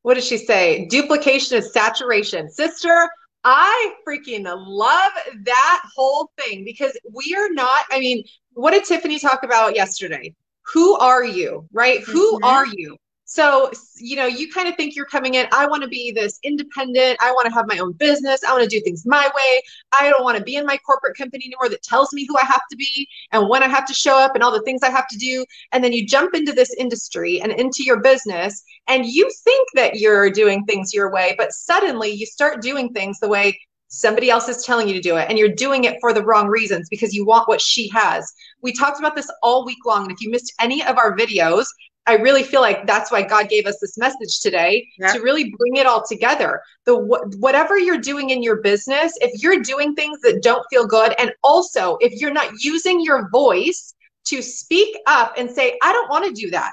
what 0.02 0.14
did 0.14 0.24
she 0.24 0.36
say? 0.36 0.86
Duplication 0.86 1.58
is 1.58 1.72
saturation. 1.72 2.50
Sister, 2.50 3.08
I 3.44 3.94
freaking 4.06 4.44
love 4.44 5.12
that 5.44 5.82
whole 5.94 6.30
thing 6.38 6.64
because 6.64 6.96
we 7.12 7.34
are 7.34 7.48
not, 7.50 7.84
I 7.90 7.98
mean, 7.98 8.24
what 8.52 8.72
did 8.72 8.84
Tiffany 8.84 9.18
talk 9.18 9.42
about 9.42 9.74
yesterday? 9.74 10.34
Who 10.72 10.96
are 10.96 11.24
you, 11.24 11.68
right? 11.72 12.00
Mm-hmm. 12.00 12.12
Who 12.12 12.40
are 12.42 12.66
you? 12.66 12.96
So, 13.32 13.70
you 13.96 14.14
know, 14.14 14.26
you 14.26 14.52
kind 14.52 14.68
of 14.68 14.76
think 14.76 14.94
you're 14.94 15.06
coming 15.06 15.36
in, 15.36 15.46
I 15.52 15.64
want 15.64 15.82
to 15.82 15.88
be 15.88 16.12
this 16.12 16.38
independent. 16.42 17.16
I 17.22 17.32
want 17.32 17.46
to 17.46 17.54
have 17.54 17.64
my 17.66 17.78
own 17.78 17.92
business. 17.92 18.44
I 18.44 18.52
want 18.52 18.62
to 18.62 18.68
do 18.68 18.78
things 18.82 19.06
my 19.06 19.26
way. 19.34 19.62
I 19.98 20.10
don't 20.10 20.22
want 20.22 20.36
to 20.36 20.44
be 20.44 20.56
in 20.56 20.66
my 20.66 20.76
corporate 20.76 21.16
company 21.16 21.46
anymore 21.46 21.70
that 21.70 21.82
tells 21.82 22.12
me 22.12 22.26
who 22.28 22.36
I 22.36 22.44
have 22.44 22.60
to 22.70 22.76
be 22.76 23.08
and 23.30 23.48
when 23.48 23.62
I 23.62 23.68
have 23.68 23.86
to 23.86 23.94
show 23.94 24.18
up 24.18 24.34
and 24.34 24.44
all 24.44 24.52
the 24.52 24.60
things 24.60 24.82
I 24.82 24.90
have 24.90 25.08
to 25.08 25.16
do. 25.16 25.46
And 25.72 25.82
then 25.82 25.94
you 25.94 26.06
jump 26.06 26.34
into 26.34 26.52
this 26.52 26.74
industry 26.74 27.40
and 27.40 27.52
into 27.52 27.82
your 27.82 28.00
business 28.00 28.62
and 28.86 29.06
you 29.06 29.30
think 29.44 29.66
that 29.76 29.98
you're 29.98 30.28
doing 30.28 30.66
things 30.66 30.92
your 30.92 31.10
way, 31.10 31.34
but 31.38 31.52
suddenly 31.52 32.10
you 32.10 32.26
start 32.26 32.60
doing 32.60 32.92
things 32.92 33.18
the 33.18 33.30
way 33.30 33.58
somebody 33.88 34.28
else 34.28 34.46
is 34.46 34.62
telling 34.62 34.88
you 34.88 34.94
to 34.94 35.00
do 35.00 35.16
it 35.16 35.30
and 35.30 35.38
you're 35.38 35.48
doing 35.48 35.84
it 35.84 35.96
for 36.02 36.12
the 36.12 36.22
wrong 36.22 36.48
reasons 36.48 36.86
because 36.90 37.14
you 37.14 37.24
want 37.24 37.48
what 37.48 37.62
she 37.62 37.88
has. 37.88 38.30
We 38.60 38.74
talked 38.74 38.98
about 38.98 39.16
this 39.16 39.30
all 39.42 39.64
week 39.64 39.86
long. 39.86 40.02
And 40.02 40.12
if 40.12 40.20
you 40.20 40.30
missed 40.30 40.52
any 40.60 40.84
of 40.84 40.98
our 40.98 41.16
videos, 41.16 41.64
I 42.06 42.14
really 42.16 42.42
feel 42.42 42.60
like 42.60 42.86
that's 42.86 43.12
why 43.12 43.22
God 43.22 43.48
gave 43.48 43.66
us 43.66 43.78
this 43.80 43.96
message 43.96 44.40
today 44.40 44.88
yeah. 44.98 45.12
to 45.12 45.20
really 45.20 45.54
bring 45.56 45.76
it 45.76 45.86
all 45.86 46.04
together. 46.04 46.60
The 46.84 46.96
whatever 47.38 47.78
you're 47.78 47.98
doing 47.98 48.30
in 48.30 48.42
your 48.42 48.56
business, 48.56 49.16
if 49.20 49.42
you're 49.42 49.60
doing 49.60 49.94
things 49.94 50.20
that 50.22 50.42
don't 50.42 50.66
feel 50.68 50.86
good 50.86 51.14
and 51.18 51.32
also 51.44 51.96
if 52.00 52.20
you're 52.20 52.32
not 52.32 52.50
using 52.60 53.00
your 53.00 53.28
voice 53.30 53.94
to 54.24 54.42
speak 54.42 54.96
up 55.06 55.34
and 55.36 55.50
say 55.50 55.78
I 55.82 55.92
don't 55.92 56.10
want 56.10 56.24
to 56.24 56.32
do 56.32 56.50
that. 56.50 56.72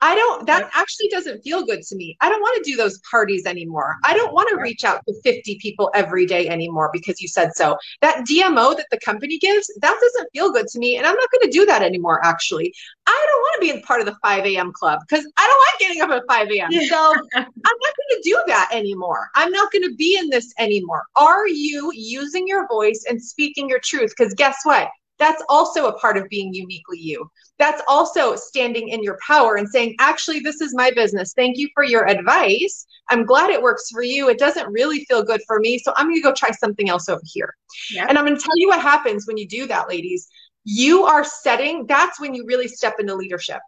I 0.00 0.14
don't, 0.14 0.46
that 0.46 0.68
actually 0.74 1.08
doesn't 1.08 1.42
feel 1.42 1.64
good 1.64 1.82
to 1.82 1.96
me. 1.96 2.16
I 2.20 2.28
don't 2.28 2.40
want 2.40 2.62
to 2.62 2.70
do 2.70 2.76
those 2.76 3.00
parties 3.10 3.46
anymore. 3.46 3.96
I 4.04 4.14
don't 4.14 4.34
want 4.34 4.48
to 4.50 4.56
reach 4.56 4.84
out 4.84 5.00
to 5.08 5.14
50 5.22 5.58
people 5.60 5.90
every 5.94 6.26
day 6.26 6.48
anymore 6.48 6.90
because 6.92 7.20
you 7.20 7.28
said 7.28 7.52
so. 7.54 7.78
That 8.02 8.26
DMO 8.26 8.76
that 8.76 8.86
the 8.90 9.00
company 9.04 9.38
gives, 9.38 9.70
that 9.80 9.98
doesn't 10.00 10.28
feel 10.32 10.52
good 10.52 10.66
to 10.68 10.78
me. 10.78 10.96
And 10.96 11.06
I'm 11.06 11.16
not 11.16 11.28
going 11.32 11.50
to 11.50 11.58
do 11.58 11.64
that 11.66 11.82
anymore, 11.82 12.24
actually. 12.24 12.74
I 13.06 13.26
don't 13.30 13.40
want 13.40 13.54
to 13.54 13.60
be 13.60 13.70
in 13.70 13.82
part 13.82 14.00
of 14.00 14.06
the 14.06 14.16
5 14.22 14.44
a.m. 14.44 14.72
club 14.72 15.00
because 15.08 15.26
I 15.38 15.46
don't 15.46 15.66
like 15.66 15.78
getting 15.80 16.02
up 16.02 16.10
at 16.10 16.24
5 16.28 16.50
a.m. 16.50 16.72
So 16.88 17.14
I'm 17.34 17.44
not 17.44 17.54
going 17.64 18.10
to 18.10 18.20
do 18.22 18.42
that 18.48 18.68
anymore. 18.72 19.30
I'm 19.34 19.50
not 19.50 19.72
going 19.72 19.88
to 19.88 19.94
be 19.94 20.18
in 20.18 20.28
this 20.28 20.52
anymore. 20.58 21.04
Are 21.16 21.48
you 21.48 21.90
using 21.94 22.46
your 22.46 22.68
voice 22.68 23.06
and 23.08 23.22
speaking 23.22 23.68
your 23.68 23.80
truth? 23.80 24.12
Because 24.16 24.34
guess 24.34 24.58
what? 24.64 24.88
That's 25.18 25.42
also 25.48 25.86
a 25.86 25.98
part 25.98 26.16
of 26.16 26.28
being 26.28 26.52
uniquely 26.52 26.98
you. 26.98 27.30
That's 27.58 27.82
also 27.88 28.36
standing 28.36 28.88
in 28.88 29.02
your 29.02 29.18
power 29.26 29.56
and 29.56 29.68
saying, 29.68 29.96
actually, 29.98 30.40
this 30.40 30.60
is 30.60 30.74
my 30.74 30.90
business. 30.90 31.32
Thank 31.34 31.56
you 31.56 31.68
for 31.74 31.84
your 31.84 32.06
advice. 32.06 32.86
I'm 33.08 33.24
glad 33.24 33.50
it 33.50 33.62
works 33.62 33.88
for 33.90 34.02
you. 34.02 34.28
It 34.28 34.38
doesn't 34.38 34.70
really 34.70 35.04
feel 35.04 35.22
good 35.22 35.40
for 35.46 35.58
me. 35.58 35.78
So 35.78 35.92
I'm 35.96 36.06
going 36.06 36.16
to 36.16 36.22
go 36.22 36.34
try 36.34 36.50
something 36.50 36.88
else 36.88 37.08
over 37.08 37.22
here. 37.24 37.54
Yeah. 37.90 38.06
And 38.08 38.18
I'm 38.18 38.26
going 38.26 38.36
to 38.36 38.42
tell 38.42 38.58
you 38.58 38.68
what 38.68 38.80
happens 38.80 39.26
when 39.26 39.36
you 39.36 39.46
do 39.46 39.66
that, 39.68 39.88
ladies. 39.88 40.28
You 40.64 41.04
are 41.04 41.24
setting, 41.24 41.86
that's 41.86 42.20
when 42.20 42.34
you 42.34 42.44
really 42.46 42.68
step 42.68 42.96
into 42.98 43.14
leadership 43.14 43.60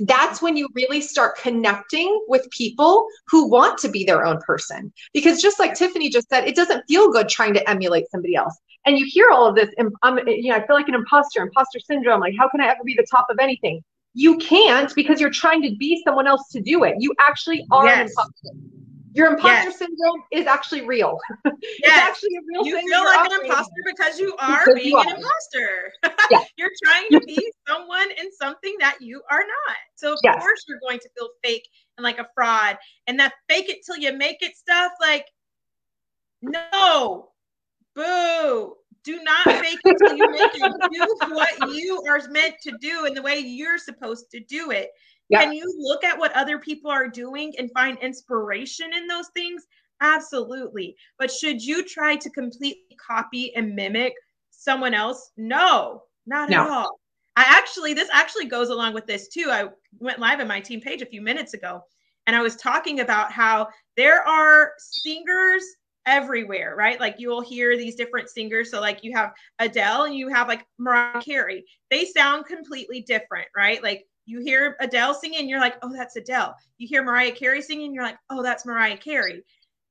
that's 0.00 0.42
when 0.42 0.56
you 0.56 0.68
really 0.74 1.00
start 1.00 1.38
connecting 1.38 2.24
with 2.28 2.48
people 2.50 3.06
who 3.28 3.48
want 3.48 3.78
to 3.78 3.88
be 3.88 4.04
their 4.04 4.24
own 4.24 4.40
person. 4.42 4.92
Because 5.12 5.40
just 5.40 5.58
like 5.58 5.74
Tiffany 5.74 6.10
just 6.10 6.28
said, 6.28 6.46
it 6.46 6.54
doesn't 6.54 6.84
feel 6.86 7.10
good 7.10 7.28
trying 7.28 7.54
to 7.54 7.70
emulate 7.70 8.10
somebody 8.10 8.34
else 8.34 8.58
and 8.86 8.96
you 8.96 9.04
hear 9.04 9.30
all 9.30 9.46
of 9.46 9.54
this 9.54 9.68
and 9.76 9.92
I'm, 10.02 10.18
um, 10.18 10.26
you 10.26 10.50
know, 10.50 10.56
I 10.56 10.66
feel 10.66 10.76
like 10.76 10.88
an 10.88 10.94
imposter, 10.94 11.42
imposter 11.42 11.80
syndrome. 11.80 12.20
Like, 12.20 12.34
how 12.38 12.48
can 12.48 12.60
I 12.60 12.68
ever 12.68 12.80
be 12.84 12.94
the 12.94 13.06
top 13.10 13.26
of 13.28 13.38
anything? 13.40 13.82
You 14.14 14.38
can't 14.38 14.94
because 14.94 15.20
you're 15.20 15.30
trying 15.30 15.60
to 15.62 15.76
be 15.76 16.00
someone 16.04 16.26
else 16.26 16.48
to 16.52 16.60
do 16.60 16.84
it. 16.84 16.94
You 16.98 17.12
actually 17.20 17.66
are 17.70 17.86
yes. 17.86 17.98
an 17.98 18.06
imposter. 18.06 18.85
Your 19.16 19.32
imposter 19.32 19.70
yes. 19.70 19.78
syndrome 19.78 20.22
is 20.30 20.46
actually 20.46 20.82
real. 20.82 21.18
Yes. 21.82 21.82
it's 21.82 21.88
actually 21.88 22.36
a 22.36 22.40
real 22.46 22.66
you 22.66 22.76
thing. 22.76 22.84
You 22.84 22.92
feel 22.92 23.04
like 23.04 23.32
an 23.32 23.44
imposter 23.44 23.82
because 23.84 24.18
you 24.18 24.36
are 24.38 24.64
because 24.64 24.74
being 24.74 24.88
you 24.90 24.96
are. 24.96 25.08
an 25.08 25.16
imposter. 25.16 25.92
You're 26.56 26.70
trying 26.84 27.08
to 27.10 27.20
be 27.26 27.52
someone 27.66 28.10
in 28.20 28.30
something 28.32 28.74
that 28.80 28.98
you 29.00 29.22
are 29.30 29.40
not. 29.40 29.76
So 29.94 30.12
of 30.12 30.18
yes. 30.22 30.38
course 30.38 30.64
you're 30.68 30.80
going 30.80 30.98
to 31.00 31.08
feel 31.16 31.28
fake 31.42 31.66
and 31.96 32.04
like 32.04 32.18
a 32.18 32.26
fraud. 32.34 32.76
And 33.06 33.18
that 33.20 33.32
fake 33.48 33.68
it 33.68 33.84
till 33.84 33.96
you 33.96 34.16
make 34.16 34.42
it 34.42 34.56
stuff, 34.56 34.92
like, 35.00 35.26
no, 36.42 37.30
Boo. 37.96 38.74
Do 39.02 39.22
not 39.22 39.44
fake 39.44 39.78
it 39.84 39.96
till 39.98 40.16
you 40.16 40.30
make 40.30 40.50
it. 40.54 40.72
Do 41.28 41.34
what 41.34 41.74
you 41.74 42.02
are 42.08 42.20
meant 42.28 42.56
to 42.62 42.76
do 42.78 43.06
and 43.06 43.16
the 43.16 43.22
way 43.22 43.38
you're 43.38 43.78
supposed 43.78 44.30
to 44.32 44.40
do 44.40 44.70
it. 44.70 44.90
Yep. 45.28 45.42
Can 45.42 45.52
you 45.52 45.74
look 45.78 46.04
at 46.04 46.18
what 46.18 46.32
other 46.32 46.58
people 46.58 46.90
are 46.90 47.08
doing 47.08 47.52
and 47.58 47.70
find 47.72 47.98
inspiration 47.98 48.92
in 48.94 49.06
those 49.06 49.28
things? 49.34 49.64
Absolutely. 50.00 50.96
But 51.18 51.30
should 51.30 51.62
you 51.62 51.84
try 51.84 52.16
to 52.16 52.30
completely 52.30 52.96
copy 53.04 53.54
and 53.56 53.74
mimic 53.74 54.14
someone 54.50 54.94
else? 54.94 55.32
No, 55.36 56.02
not 56.26 56.50
no. 56.50 56.62
at 56.62 56.70
all. 56.70 57.00
I 57.36 57.44
actually, 57.46 57.92
this 57.92 58.08
actually 58.12 58.46
goes 58.46 58.68
along 58.68 58.94
with 58.94 59.06
this 59.06 59.28
too. 59.28 59.48
I 59.50 59.68
went 59.98 60.18
live 60.18 60.40
on 60.40 60.48
my 60.48 60.60
team 60.60 60.80
page 60.80 61.02
a 61.02 61.06
few 61.06 61.20
minutes 61.20 61.54
ago 61.54 61.82
and 62.26 62.34
I 62.34 62.42
was 62.42 62.56
talking 62.56 63.00
about 63.00 63.32
how 63.32 63.68
there 63.96 64.26
are 64.26 64.72
singers 64.78 65.62
everywhere, 66.06 66.74
right? 66.76 67.00
Like 67.00 67.16
you 67.18 67.28
will 67.28 67.40
hear 67.40 67.76
these 67.76 67.96
different 67.96 68.28
singers. 68.28 68.70
So 68.70 68.80
like 68.80 69.02
you 69.02 69.12
have 69.14 69.32
Adele 69.58 70.04
and 70.04 70.14
you 70.14 70.28
have 70.28 70.48
like 70.48 70.64
Mariah 70.78 71.20
Carey. 71.20 71.64
They 71.90 72.04
sound 72.04 72.46
completely 72.46 73.02
different, 73.02 73.48
right? 73.56 73.82
Like 73.82 74.06
you 74.26 74.40
hear 74.40 74.76
Adele 74.80 75.14
singing, 75.14 75.48
you're 75.48 75.60
like, 75.60 75.76
oh, 75.82 75.92
that's 75.92 76.16
Adele. 76.16 76.54
You 76.78 76.88
hear 76.88 77.02
Mariah 77.02 77.32
Carey 77.32 77.62
singing, 77.62 77.94
you're 77.94 78.04
like, 78.04 78.18
oh, 78.28 78.42
that's 78.42 78.66
Mariah 78.66 78.96
Carey. 78.96 79.42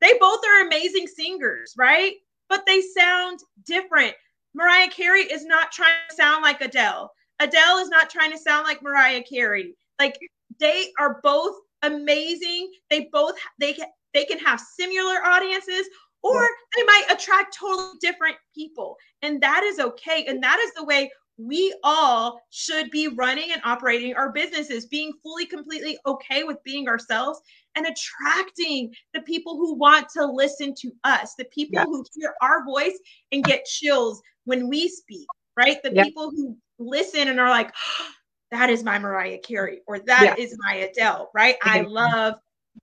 They 0.02 0.14
both 0.20 0.40
are 0.46 0.68
amazing 0.68 1.08
singers, 1.08 1.74
right? 1.78 2.14
But 2.50 2.66
they 2.68 2.82
sound 2.82 3.40
different. 3.66 4.14
Mariah 4.54 4.90
Carey 4.90 5.22
is 5.22 5.46
not 5.46 5.72
trying 5.72 5.96
to 6.10 6.16
sound 6.16 6.44
like 6.44 6.62
Adele. 6.62 7.12
Adele 7.40 7.78
is 7.80 7.90
not 7.90 8.10
trying 8.10 8.32
to 8.32 8.38
sound 8.38 8.66
like 8.66 8.84
Mariah 8.84 9.24
Carey. 9.24 9.74
Like 10.00 10.18
they 10.60 10.92
are 11.00 11.20
both 11.24 11.56
amazing. 11.82 12.72
They 12.90 13.10
both 13.12 13.36
they 13.60 13.74
can 13.74 13.88
they 14.14 14.26
can 14.26 14.40
have 14.40 14.60
similar 14.60 15.24
audiences 15.26 15.88
or 16.24 16.48
they 16.76 16.84
might 16.84 17.06
attract 17.10 17.56
totally 17.56 17.98
different 18.02 18.38
people. 18.54 18.96
And 19.22 19.42
that 19.42 19.64
is 19.64 19.80
okay. 19.80 20.26
And 20.28 20.42
that 20.42 20.60
is 20.60 20.74
the 20.74 20.86
way 20.86 21.12
we 21.38 21.76
all 21.84 22.42
should 22.50 22.90
be 22.92 23.08
running 23.10 23.52
and 23.52 23.62
operating 23.66 24.16
our 24.16 24.32
businesses, 24.32 24.86
being 24.86 25.12
fully, 25.22 25.46
completely 25.46 25.98
okay 26.06 26.44
with 26.44 26.64
being 26.64 26.88
ourselves 26.88 27.42
and 27.76 27.86
attracting 27.86 28.94
the 29.14 29.22
people 29.22 29.58
who 29.58 29.74
want 29.74 30.08
to 30.10 30.26
listen 30.26 30.74
to 30.76 30.92
us, 31.04 31.36
the 31.38 31.46
people 31.46 31.84
who 31.84 32.06
hear 32.16 32.34
our 32.42 32.64
voice 32.64 32.98
and 33.32 33.44
get 33.44 33.66
chills 33.66 34.22
when 34.46 34.70
we 34.70 34.88
speak, 34.88 35.28
right? 35.58 35.82
The 35.84 35.92
people 35.92 36.32
who 36.32 36.58
listen 36.80 37.28
and 37.28 37.40
are 37.40 37.50
like, 37.50 37.74
oh, 38.00 38.08
that 38.52 38.70
is 38.70 38.84
my 38.84 38.98
Mariah 38.98 39.40
Carey 39.40 39.82
or 39.88 40.00
that 40.00 40.38
is 40.40 40.56
my 40.60 40.76
Adele, 40.76 41.30
right? 41.34 41.56
I 41.64 41.82
love 41.82 42.36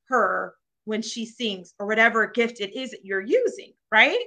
her 0.09 0.54
when 0.85 1.00
she 1.00 1.25
sings 1.25 1.73
or 1.78 1.87
whatever 1.87 2.26
gift 2.26 2.61
it 2.61 2.75
is 2.76 2.90
that 2.90 3.04
you're 3.04 3.21
using, 3.21 3.73
right? 3.90 4.18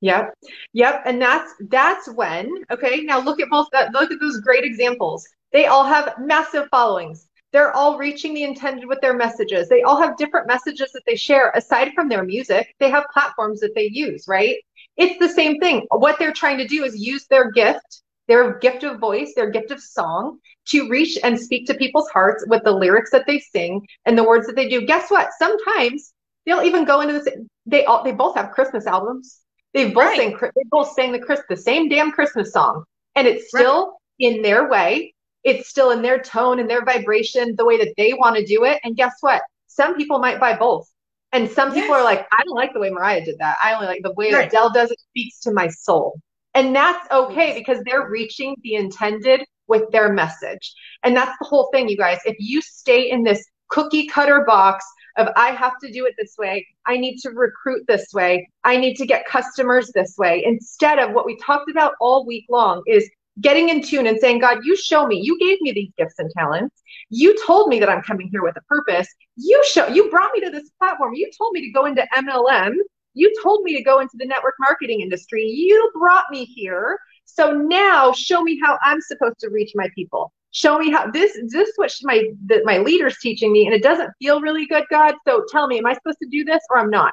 Yep. 0.00 0.34
Yep. 0.74 1.02
And 1.06 1.20
that's 1.20 1.52
that's 1.68 2.08
when, 2.08 2.50
okay, 2.70 3.00
now 3.00 3.18
look 3.18 3.40
at 3.40 3.48
both 3.48 3.68
that 3.72 3.92
look 3.92 4.10
at 4.10 4.20
those 4.20 4.40
great 4.40 4.64
examples. 4.64 5.26
They 5.52 5.66
all 5.66 5.84
have 5.84 6.14
massive 6.18 6.68
followings. 6.70 7.26
They're 7.52 7.74
all 7.74 7.96
reaching 7.96 8.34
the 8.34 8.42
intended 8.42 8.86
with 8.86 9.00
their 9.00 9.16
messages. 9.16 9.68
They 9.68 9.82
all 9.82 9.96
have 10.00 10.18
different 10.18 10.46
messages 10.48 10.92
that 10.92 11.02
they 11.06 11.16
share 11.16 11.50
aside 11.54 11.92
from 11.94 12.08
their 12.08 12.24
music. 12.24 12.74
They 12.78 12.90
have 12.90 13.06
platforms 13.12 13.60
that 13.60 13.74
they 13.74 13.88
use, 13.90 14.26
right? 14.28 14.56
It's 14.96 15.18
the 15.18 15.28
same 15.28 15.58
thing. 15.60 15.86
What 15.90 16.18
they're 16.18 16.32
trying 16.32 16.58
to 16.58 16.66
do 16.66 16.84
is 16.84 16.98
use 16.98 17.26
their 17.28 17.50
gift, 17.50 18.02
their 18.28 18.58
gift 18.58 18.84
of 18.84 18.98
voice, 18.98 19.32
their 19.34 19.50
gift 19.50 19.70
of 19.70 19.80
song 19.80 20.38
to 20.66 20.88
reach 20.90 21.16
and 21.22 21.38
speak 21.38 21.66
to 21.68 21.74
people's 21.74 22.10
hearts 22.10 22.44
with 22.48 22.62
the 22.64 22.72
lyrics 22.72 23.10
that 23.12 23.26
they 23.26 23.38
sing 23.38 23.86
and 24.04 24.18
the 24.18 24.24
words 24.24 24.46
that 24.46 24.56
they 24.56 24.68
do. 24.68 24.84
Guess 24.84 25.10
what? 25.10 25.30
Sometimes 25.38 26.12
they'll 26.44 26.62
even 26.62 26.84
go 26.84 27.00
into 27.00 27.14
this. 27.14 27.28
They 27.64 27.84
all 27.86 28.04
they 28.04 28.12
both 28.12 28.36
have 28.36 28.50
Christmas 28.50 28.86
albums. 28.86 29.40
They 29.76 29.90
both 29.90 30.04
right. 30.04 30.16
sang 30.16 30.36
they 30.40 30.62
both 30.70 30.92
sang 30.92 31.12
the 31.12 31.18
Chris 31.18 31.42
the 31.50 31.56
same 31.56 31.90
damn 31.90 32.10
Christmas 32.10 32.50
song, 32.50 32.84
and 33.14 33.26
it's 33.26 33.48
still 33.48 33.88
right. 33.88 33.92
in 34.18 34.40
their 34.40 34.70
way. 34.70 35.14
It's 35.44 35.68
still 35.68 35.90
in 35.90 36.00
their 36.00 36.18
tone 36.18 36.58
and 36.58 36.68
their 36.68 36.82
vibration, 36.82 37.54
the 37.56 37.66
way 37.66 37.76
that 37.76 37.92
they 37.98 38.14
want 38.14 38.36
to 38.36 38.44
do 38.44 38.64
it. 38.64 38.80
And 38.84 38.96
guess 38.96 39.12
what? 39.20 39.42
Some 39.66 39.94
people 39.94 40.18
might 40.18 40.40
buy 40.40 40.56
both. 40.56 40.90
And 41.32 41.50
some 41.50 41.74
yes. 41.74 41.82
people 41.82 41.94
are 41.94 42.02
like, 42.02 42.26
I 42.32 42.42
don't 42.44 42.54
like 42.54 42.72
the 42.72 42.80
way 42.80 42.88
Mariah 42.88 43.22
did 43.22 43.36
that. 43.38 43.58
I 43.62 43.74
only 43.74 43.86
like 43.86 44.02
the 44.02 44.14
way 44.14 44.32
right. 44.32 44.48
Adele 44.48 44.72
does 44.72 44.90
it 44.90 44.98
speaks 44.98 45.40
to 45.40 45.52
my 45.52 45.68
soul. 45.68 46.18
And 46.54 46.74
that's 46.74 47.06
okay 47.12 47.52
because 47.52 47.82
they're 47.84 48.08
reaching 48.08 48.56
the 48.62 48.76
intended 48.76 49.44
with 49.68 49.90
their 49.92 50.10
message. 50.10 50.72
And 51.02 51.14
that's 51.14 51.36
the 51.38 51.46
whole 51.46 51.68
thing, 51.70 51.90
you 51.90 51.98
guys. 51.98 52.18
If 52.24 52.36
you 52.38 52.62
stay 52.62 53.10
in 53.10 53.22
this 53.22 53.44
cookie 53.68 54.06
cutter 54.06 54.44
box 54.46 54.86
of 55.16 55.28
I 55.36 55.48
have 55.50 55.78
to 55.82 55.92
do 55.92 56.06
it 56.06 56.14
this 56.18 56.34
way, 56.38 56.66
I 56.86 56.96
need 56.96 57.18
to 57.18 57.30
recruit 57.30 57.84
this 57.86 58.12
way, 58.12 58.48
I 58.64 58.76
need 58.76 58.96
to 58.96 59.06
get 59.06 59.26
customers 59.26 59.90
this 59.94 60.14
way, 60.18 60.44
instead 60.44 60.98
of 60.98 61.12
what 61.12 61.26
we 61.26 61.36
talked 61.38 61.70
about 61.70 61.94
all 62.00 62.26
week 62.26 62.46
long 62.48 62.82
is 62.86 63.08
getting 63.40 63.68
in 63.68 63.82
tune 63.82 64.06
and 64.06 64.18
saying, 64.18 64.38
God, 64.38 64.64
you 64.64 64.76
show 64.76 65.06
me, 65.06 65.20
you 65.22 65.38
gave 65.38 65.60
me 65.60 65.72
these 65.72 65.92
gifts 65.98 66.18
and 66.18 66.30
talents. 66.30 66.82
You 67.10 67.36
told 67.44 67.68
me 67.68 67.78
that 67.80 67.88
I'm 67.88 68.02
coming 68.02 68.28
here 68.30 68.42
with 68.42 68.56
a 68.56 68.62
purpose. 68.62 69.08
You 69.36 69.62
show 69.68 69.88
you 69.88 70.10
brought 70.10 70.32
me 70.32 70.40
to 70.40 70.50
this 70.50 70.70
platform. 70.78 71.14
You 71.14 71.30
told 71.36 71.52
me 71.52 71.60
to 71.60 71.70
go 71.70 71.84
into 71.84 72.06
MLM 72.16 72.76
you 73.16 73.32
told 73.42 73.62
me 73.62 73.74
to 73.74 73.82
go 73.82 74.00
into 74.00 74.16
the 74.18 74.26
network 74.26 74.54
marketing 74.60 75.00
industry. 75.00 75.42
You 75.42 75.90
brought 75.94 76.26
me 76.30 76.44
here. 76.44 76.98
So 77.24 77.50
now 77.50 78.12
show 78.12 78.42
me 78.42 78.60
how 78.62 78.78
I'm 78.82 79.00
supposed 79.00 79.38
to 79.40 79.48
reach 79.48 79.72
my 79.74 79.88
people. 79.94 80.32
Show 80.56 80.78
me 80.78 80.90
how 80.90 81.10
this 81.10 81.32
this 81.48 81.68
is 81.68 81.74
what 81.76 81.92
my 82.02 82.30
the, 82.46 82.62
my 82.64 82.78
leader's 82.78 83.18
teaching 83.18 83.52
me, 83.52 83.66
and 83.66 83.74
it 83.74 83.82
doesn't 83.82 84.10
feel 84.18 84.40
really 84.40 84.66
good, 84.66 84.84
God. 84.90 85.14
So 85.28 85.44
tell 85.50 85.66
me, 85.66 85.78
am 85.78 85.86
I 85.86 85.92
supposed 85.92 86.18
to 86.22 86.28
do 86.30 86.44
this 86.44 86.62
or 86.70 86.78
I'm 86.78 86.88
not? 86.88 87.12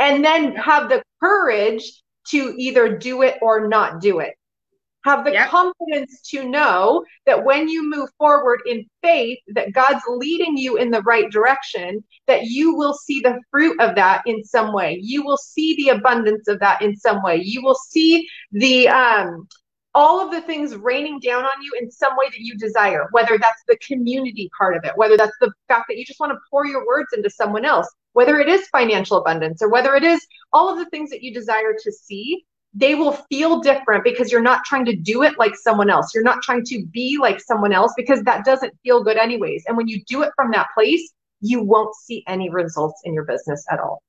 And 0.00 0.24
then 0.24 0.56
have 0.56 0.88
the 0.88 1.02
courage 1.22 2.02
to 2.30 2.54
either 2.58 2.98
do 2.98 3.22
it 3.22 3.38
or 3.42 3.68
not 3.68 4.00
do 4.00 4.18
it 4.18 4.34
have 5.04 5.24
the 5.24 5.32
yep. 5.32 5.48
confidence 5.48 6.20
to 6.22 6.48
know 6.48 7.04
that 7.26 7.44
when 7.44 7.68
you 7.68 7.88
move 7.88 8.08
forward 8.18 8.60
in 8.66 8.84
faith 9.02 9.38
that 9.54 9.72
god's 9.72 10.02
leading 10.08 10.56
you 10.56 10.76
in 10.76 10.90
the 10.90 11.02
right 11.02 11.30
direction 11.30 12.02
that 12.26 12.44
you 12.44 12.74
will 12.74 12.94
see 12.94 13.20
the 13.20 13.38
fruit 13.50 13.80
of 13.80 13.94
that 13.94 14.22
in 14.26 14.44
some 14.44 14.72
way 14.72 14.98
you 15.02 15.24
will 15.24 15.38
see 15.38 15.74
the 15.76 15.88
abundance 15.88 16.48
of 16.48 16.58
that 16.60 16.80
in 16.82 16.96
some 16.96 17.22
way 17.22 17.40
you 17.42 17.62
will 17.62 17.78
see 17.88 18.26
the 18.52 18.88
um 18.88 19.48
all 19.94 20.20
of 20.20 20.30
the 20.30 20.40
things 20.42 20.76
raining 20.76 21.18
down 21.18 21.44
on 21.44 21.62
you 21.62 21.72
in 21.80 21.90
some 21.90 22.16
way 22.16 22.26
that 22.26 22.38
you 22.38 22.56
desire 22.56 23.08
whether 23.10 23.38
that's 23.38 23.62
the 23.68 23.76
community 23.78 24.50
part 24.56 24.76
of 24.76 24.84
it 24.84 24.92
whether 24.96 25.16
that's 25.16 25.36
the 25.40 25.52
fact 25.68 25.86
that 25.88 25.96
you 25.96 26.04
just 26.04 26.20
want 26.20 26.32
to 26.32 26.38
pour 26.50 26.66
your 26.66 26.86
words 26.86 27.08
into 27.14 27.30
someone 27.30 27.64
else 27.64 27.88
whether 28.12 28.38
it 28.40 28.48
is 28.48 28.68
financial 28.68 29.18
abundance 29.18 29.62
or 29.62 29.68
whether 29.68 29.94
it 29.94 30.04
is 30.04 30.24
all 30.52 30.68
of 30.68 30.78
the 30.78 30.88
things 30.90 31.10
that 31.10 31.22
you 31.22 31.32
desire 31.32 31.74
to 31.82 31.92
see 31.92 32.44
they 32.74 32.94
will 32.94 33.12
feel 33.28 33.60
different 33.60 34.04
because 34.04 34.30
you're 34.30 34.40
not 34.40 34.64
trying 34.64 34.84
to 34.84 34.94
do 34.94 35.22
it 35.22 35.38
like 35.38 35.56
someone 35.56 35.90
else. 35.90 36.14
You're 36.14 36.24
not 36.24 36.42
trying 36.42 36.64
to 36.66 36.86
be 36.86 37.18
like 37.20 37.40
someone 37.40 37.72
else 37.72 37.92
because 37.96 38.22
that 38.22 38.44
doesn't 38.44 38.72
feel 38.84 39.02
good, 39.02 39.16
anyways. 39.16 39.64
And 39.66 39.76
when 39.76 39.88
you 39.88 40.04
do 40.04 40.22
it 40.22 40.30
from 40.36 40.52
that 40.52 40.68
place, 40.72 41.12
you 41.40 41.62
won't 41.62 41.94
see 41.96 42.22
any 42.28 42.48
results 42.50 43.00
in 43.04 43.14
your 43.14 43.24
business 43.24 43.64
at 43.70 43.80
all. 43.80 44.02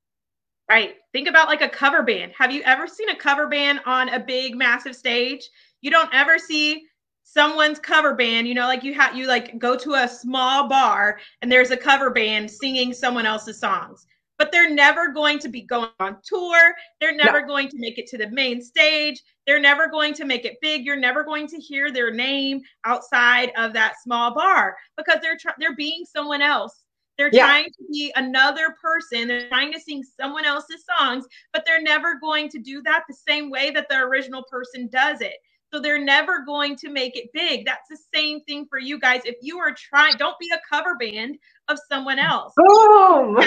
Right. 0.69 0.95
Think 1.11 1.27
about 1.27 1.47
like 1.47 1.61
a 1.61 1.69
cover 1.69 2.03
band. 2.03 2.33
Have 2.37 2.51
you 2.51 2.61
ever 2.63 2.87
seen 2.87 3.09
a 3.09 3.15
cover 3.15 3.47
band 3.47 3.81
on 3.85 4.09
a 4.09 4.19
big, 4.19 4.55
massive 4.55 4.95
stage? 4.95 5.49
You 5.81 5.91
don't 5.91 6.13
ever 6.13 6.37
see 6.37 6.83
someone's 7.23 7.79
cover 7.79 8.13
band 8.15 8.47
you 8.47 8.53
know 8.53 8.65
like 8.65 8.83
you 8.83 8.93
have 8.93 9.15
you 9.15 9.25
like 9.25 9.57
go 9.57 9.77
to 9.77 9.93
a 9.93 10.07
small 10.07 10.67
bar 10.67 11.17
and 11.41 11.49
there's 11.49 11.71
a 11.71 11.77
cover 11.77 12.09
band 12.09 12.49
singing 12.49 12.91
someone 12.93 13.25
else's 13.25 13.59
songs 13.59 14.05
but 14.41 14.51
they're 14.51 14.73
never 14.73 15.09
going 15.09 15.37
to 15.37 15.49
be 15.49 15.61
going 15.61 15.91
on 15.99 16.17
tour. 16.23 16.73
They're 16.99 17.15
never 17.15 17.41
no. 17.41 17.47
going 17.47 17.69
to 17.69 17.77
make 17.77 17.99
it 17.99 18.07
to 18.07 18.17
the 18.17 18.27
main 18.31 18.59
stage. 18.59 19.21
They're 19.45 19.59
never 19.59 19.87
going 19.87 20.15
to 20.15 20.25
make 20.25 20.45
it 20.45 20.57
big. 20.63 20.83
You're 20.83 20.95
never 20.95 21.23
going 21.23 21.45
to 21.49 21.57
hear 21.57 21.91
their 21.91 22.11
name 22.11 22.61
outside 22.83 23.51
of 23.55 23.71
that 23.73 24.01
small 24.03 24.33
bar 24.33 24.75
because 24.97 25.19
they're 25.21 25.37
tr- 25.39 25.59
they're 25.59 25.75
being 25.75 26.05
someone 26.05 26.41
else. 26.41 26.85
They're 27.19 27.29
yeah. 27.31 27.45
trying 27.45 27.65
to 27.65 27.83
be 27.91 28.11
another 28.15 28.75
person. 28.81 29.27
They're 29.27 29.47
trying 29.47 29.71
to 29.73 29.79
sing 29.79 30.01
someone 30.19 30.45
else's 30.45 30.85
songs, 30.97 31.27
but 31.53 31.63
they're 31.63 31.79
never 31.79 32.15
going 32.19 32.49
to 32.49 32.57
do 32.57 32.81
that 32.81 33.03
the 33.07 33.13
same 33.13 33.51
way 33.51 33.69
that 33.69 33.89
the 33.89 33.97
original 33.97 34.43
person 34.49 34.89
does 34.91 35.21
it. 35.21 35.35
So 35.73 35.79
they're 35.79 36.03
never 36.03 36.43
going 36.45 36.75
to 36.77 36.89
make 36.89 37.15
it 37.15 37.29
big. 37.33 37.65
That's 37.65 37.87
the 37.89 37.97
same 38.13 38.41
thing 38.41 38.65
for 38.69 38.77
you 38.77 38.99
guys. 38.99 39.21
If 39.23 39.37
you 39.41 39.57
are 39.59 39.73
trying, 39.73 40.17
don't 40.17 40.37
be 40.39 40.51
a 40.53 40.59
cover 40.69 40.95
band 40.95 41.37
of 41.69 41.77
someone 41.89 42.19
else. 42.19 42.53
Boom! 42.57 43.37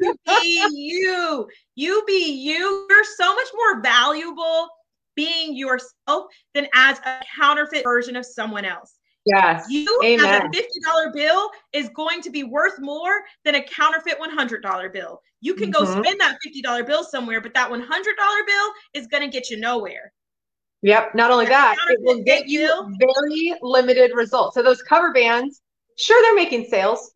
You 0.00 0.14
be 0.26 0.66
you. 0.72 1.48
You 1.74 2.04
be 2.06 2.32
you. 2.32 2.86
You're 2.90 3.04
so 3.16 3.34
much 3.34 3.48
more 3.54 3.82
valuable 3.82 4.68
being 5.16 5.56
yourself 5.56 6.26
than 6.54 6.66
as 6.74 6.98
a 7.00 7.20
counterfeit 7.38 7.84
version 7.84 8.16
of 8.16 8.26
someone 8.26 8.64
else. 8.64 8.98
Yes. 9.26 9.66
You 9.68 10.00
Amen. 10.04 10.24
as 10.24 10.40
a 10.42 11.02
$50 11.02 11.12
bill 11.14 11.50
is 11.72 11.90
going 11.90 12.22
to 12.22 12.30
be 12.30 12.42
worth 12.42 12.80
more 12.80 13.22
than 13.44 13.54
a 13.54 13.62
counterfeit 13.62 14.18
$100 14.18 14.92
bill. 14.92 15.20
You 15.40 15.54
can 15.54 15.70
mm-hmm. 15.70 15.84
go 15.84 16.02
spend 16.02 16.20
that 16.20 16.38
$50 16.46 16.86
bill 16.86 17.04
somewhere, 17.04 17.40
but 17.40 17.54
that 17.54 17.70
$100 17.70 17.82
bill 17.82 18.72
is 18.94 19.06
going 19.06 19.22
to 19.22 19.28
get 19.28 19.50
you 19.50 19.58
nowhere. 19.58 20.12
Yep. 20.82 21.14
Not 21.14 21.30
only 21.30 21.46
that, 21.46 21.76
it 21.88 22.00
will 22.02 22.22
get 22.22 22.48
you 22.48 22.94
very 22.98 23.54
limited 23.62 24.12
results. 24.14 24.54
So 24.54 24.62
those 24.62 24.82
cover 24.82 25.12
bands, 25.12 25.60
sure, 25.98 26.20
they're 26.22 26.34
making 26.34 26.66
sales. 26.66 27.12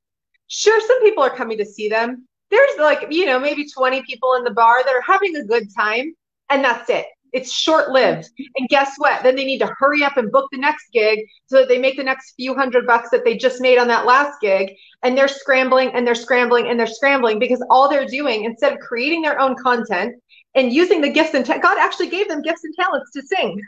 Sure, 0.49 0.81
some 0.81 1.01
people 1.03 1.23
are 1.23 1.35
coming 1.35 1.57
to 1.59 1.65
see 1.65 1.89
them. 1.89 2.29
There's 2.51 2.79
like, 2.79 3.07
you 3.11 3.25
know, 3.25 3.41
maybe 3.41 3.67
20 3.69 4.03
people 4.03 4.35
in 4.35 4.45
the 4.45 4.51
bar 4.51 4.85
that 4.85 4.95
are 4.95 5.01
having 5.01 5.35
a 5.37 5.45
good 5.45 5.75
time, 5.75 6.15
and 6.51 6.63
that's 6.63 6.91
it. 6.91 7.07
It's 7.33 7.51
short 7.51 7.91
lived. 7.91 8.29
And 8.57 8.69
guess 8.69 8.93
what? 8.99 9.25
Then 9.25 9.35
they 9.35 9.45
need 9.45 9.59
to 9.59 9.75
hurry 9.79 10.05
up 10.05 10.17
and 10.19 10.31
book 10.31 10.49
the 10.53 10.59
next 10.59 10.85
gig 10.93 11.19
so 11.47 11.57
that 11.57 11.69
they 11.69 11.79
make 11.79 11.97
the 11.97 12.05
next 12.05 12.35
few 12.37 12.55
hundred 12.55 12.87
bucks 12.87 13.11
that 13.11 13.25
they 13.25 13.37
just 13.37 13.61
made 13.61 13.77
on 13.77 13.89
that 13.89 14.07
last 14.07 14.41
gig. 14.41 14.71
And 15.03 15.19
they're 15.19 15.27
scrambling 15.27 15.91
and 15.95 16.07
they're 16.07 16.15
scrambling 16.15 16.69
and 16.69 16.79
they're 16.79 16.87
scrambling 16.87 17.41
because 17.41 17.65
all 17.71 17.89
they're 17.89 18.07
doing, 18.07 18.45
instead 18.45 18.73
of 18.73 18.79
creating 18.79 19.23
their 19.23 19.41
own 19.41 19.57
content, 19.57 20.15
and 20.55 20.73
using 20.73 21.01
the 21.01 21.11
gifts 21.11 21.35
and 21.35 21.45
ta- 21.45 21.59
God 21.59 21.79
actually 21.79 22.09
gave 22.09 22.29
them 22.29 22.43
gifts 22.43 22.65
and 22.65 22.75
talents 22.75 23.11
to 23.13 23.23
sing. 23.23 23.61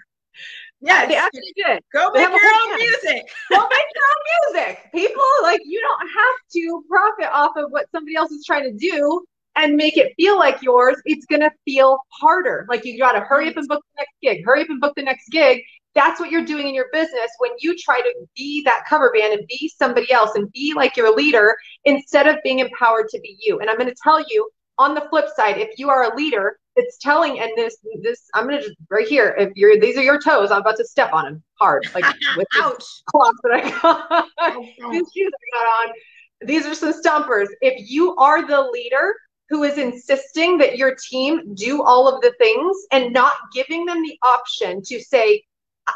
Yeah, 0.80 1.06
they 1.06 1.16
actually 1.16 1.52
did. 1.56 1.82
Go 1.92 2.10
make 2.12 2.28
your 2.28 2.54
own 2.54 2.76
music. 2.76 3.28
Go 3.50 3.56
make 3.56 3.86
your 3.94 4.04
own 4.04 4.54
music. 4.54 4.80
People 4.92 5.22
like 5.42 5.60
you 5.64 5.80
don't 5.80 6.08
have 6.08 6.36
to 6.52 6.84
profit 6.88 7.32
off 7.32 7.56
of 7.56 7.70
what 7.70 7.90
somebody 7.90 8.14
else 8.14 8.30
is 8.30 8.44
trying 8.44 8.64
to 8.64 8.72
do 8.72 9.24
and 9.56 9.74
make 9.74 9.96
it 9.96 10.12
feel 10.16 10.38
like 10.38 10.60
yours. 10.62 11.00
It's 11.06 11.24
gonna 11.26 11.50
feel 11.64 11.98
harder. 12.10 12.66
Like 12.68 12.84
you 12.84 12.98
gotta 12.98 13.20
hurry 13.20 13.48
up 13.48 13.56
and 13.56 13.66
book 13.66 13.82
the 13.94 14.02
next 14.02 14.14
gig. 14.22 14.44
Hurry 14.44 14.62
up 14.62 14.68
and 14.68 14.80
book 14.80 14.92
the 14.96 15.02
next 15.02 15.28
gig. 15.30 15.62
That's 15.94 16.20
what 16.20 16.30
you're 16.30 16.44
doing 16.44 16.68
in 16.68 16.74
your 16.74 16.88
business 16.92 17.30
when 17.38 17.52
you 17.58 17.74
try 17.78 18.02
to 18.02 18.14
be 18.36 18.62
that 18.64 18.84
cover 18.86 19.10
band 19.18 19.32
and 19.32 19.46
be 19.46 19.72
somebody 19.78 20.12
else 20.12 20.32
and 20.34 20.52
be 20.52 20.74
like 20.74 20.94
your 20.94 21.16
leader 21.16 21.56
instead 21.86 22.26
of 22.26 22.36
being 22.44 22.58
empowered 22.58 23.08
to 23.08 23.20
be 23.20 23.38
you. 23.40 23.60
And 23.60 23.70
I'm 23.70 23.78
going 23.78 23.88
to 23.88 23.96
tell 24.02 24.20
you 24.20 24.46
on 24.76 24.94
the 24.94 25.06
flip 25.08 25.24
side, 25.34 25.56
if 25.56 25.78
you 25.78 25.88
are 25.88 26.12
a 26.12 26.14
leader, 26.14 26.58
it's 26.76 26.98
telling 26.98 27.40
and 27.40 27.50
this 27.56 27.78
this 28.02 28.28
i'm 28.34 28.44
gonna 28.46 28.60
just 28.60 28.76
right 28.90 29.08
here 29.08 29.34
if 29.38 29.50
you're 29.56 29.80
these 29.80 29.96
are 29.96 30.02
your 30.02 30.20
toes 30.20 30.50
i'm 30.50 30.60
about 30.60 30.76
to 30.76 30.84
step 30.84 31.12
on 31.12 31.24
them 31.24 31.42
hard 31.58 31.86
like 31.94 32.04
with 32.36 32.46
Ouch. 32.56 32.84
cloth 33.06 33.34
that 33.42 33.52
i 33.52 33.70
got. 33.70 34.28
Oh, 34.40 34.66
these 34.92 35.06
shoes 35.14 35.32
i 35.54 35.58
got 35.58 35.88
on. 35.88 35.94
These 36.42 36.66
are 36.66 36.74
some 36.74 36.92
stumpers. 36.92 37.48
If 37.60 37.90
you 37.90 38.14
are 38.16 38.46
the 38.46 38.60
leader 38.60 39.14
who 39.48 39.62
is 39.62 39.78
insisting 39.78 40.58
that 40.58 40.76
your 40.76 40.96
team 41.08 41.54
do 41.54 41.82
all 41.82 42.12
of 42.12 42.20
the 42.20 42.34
things 42.38 42.76
and 42.92 43.12
not 43.12 43.32
giving 43.54 43.86
them 43.86 44.02
the 44.02 44.18
option 44.22 44.82
to 44.82 45.00
say 45.00 45.42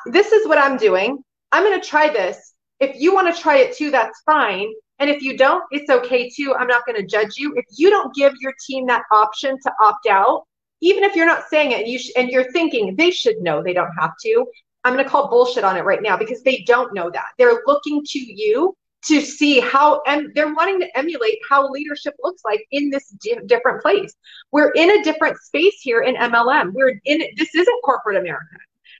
this 0.06 0.32
is 0.32 0.46
what 0.46 0.58
i'm 0.58 0.76
doing. 0.76 1.22
I'm 1.52 1.64
going 1.64 1.80
to 1.80 1.86
try 1.86 2.08
this. 2.08 2.54
If 2.78 2.98
you 2.98 3.12
want 3.12 3.34
to 3.34 3.42
try 3.42 3.58
it 3.58 3.76
too 3.76 3.90
that's 3.90 4.22
fine. 4.24 4.72
And 5.00 5.10
if 5.10 5.22
you 5.22 5.36
don't, 5.36 5.64
it's 5.70 5.90
okay 5.90 6.28
too. 6.28 6.54
I'm 6.54 6.68
not 6.68 6.84
going 6.86 6.96
to 6.96 7.06
judge 7.06 7.36
you. 7.36 7.54
If 7.56 7.64
you 7.76 7.90
don't 7.90 8.14
give 8.14 8.34
your 8.40 8.52
team 8.66 8.86
that 8.86 9.02
option 9.10 9.56
to 9.62 9.72
opt 9.82 10.06
out, 10.06 10.46
even 10.80 11.04
if 11.04 11.14
you're 11.14 11.26
not 11.26 11.48
saying 11.48 11.72
it 11.72 11.80
and 11.80 11.88
you 11.88 11.98
sh- 11.98 12.12
and 12.16 12.30
you're 12.30 12.50
thinking 12.52 12.96
they 12.96 13.10
should 13.10 13.38
know 13.40 13.62
they 13.62 13.72
don't 13.72 13.92
have 13.98 14.12
to 14.22 14.46
I'm 14.84 14.94
going 14.94 15.04
to 15.04 15.10
call 15.10 15.28
bullshit 15.28 15.64
on 15.64 15.76
it 15.76 15.84
right 15.84 16.02
now 16.02 16.16
because 16.16 16.42
they 16.42 16.64
don't 16.66 16.94
know 16.94 17.10
that. 17.10 17.32
They're 17.38 17.60
looking 17.66 18.02
to 18.04 18.18
you 18.18 18.74
to 19.06 19.20
see 19.20 19.60
how 19.60 20.02
and 20.06 20.32
they're 20.34 20.52
wanting 20.52 20.80
to 20.80 20.98
emulate 20.98 21.38
how 21.48 21.68
leadership 21.70 22.14
looks 22.22 22.42
like 22.44 22.66
in 22.70 22.90
this 22.90 23.08
di- 23.22 23.40
different 23.46 23.82
place. 23.82 24.14
We're 24.52 24.70
in 24.72 24.90
a 24.90 25.02
different 25.02 25.38
space 25.38 25.80
here 25.80 26.02
in 26.02 26.16
MLM. 26.16 26.72
We're 26.72 27.00
in 27.04 27.22
this 27.36 27.54
isn't 27.54 27.82
corporate 27.84 28.16
America. 28.16 28.56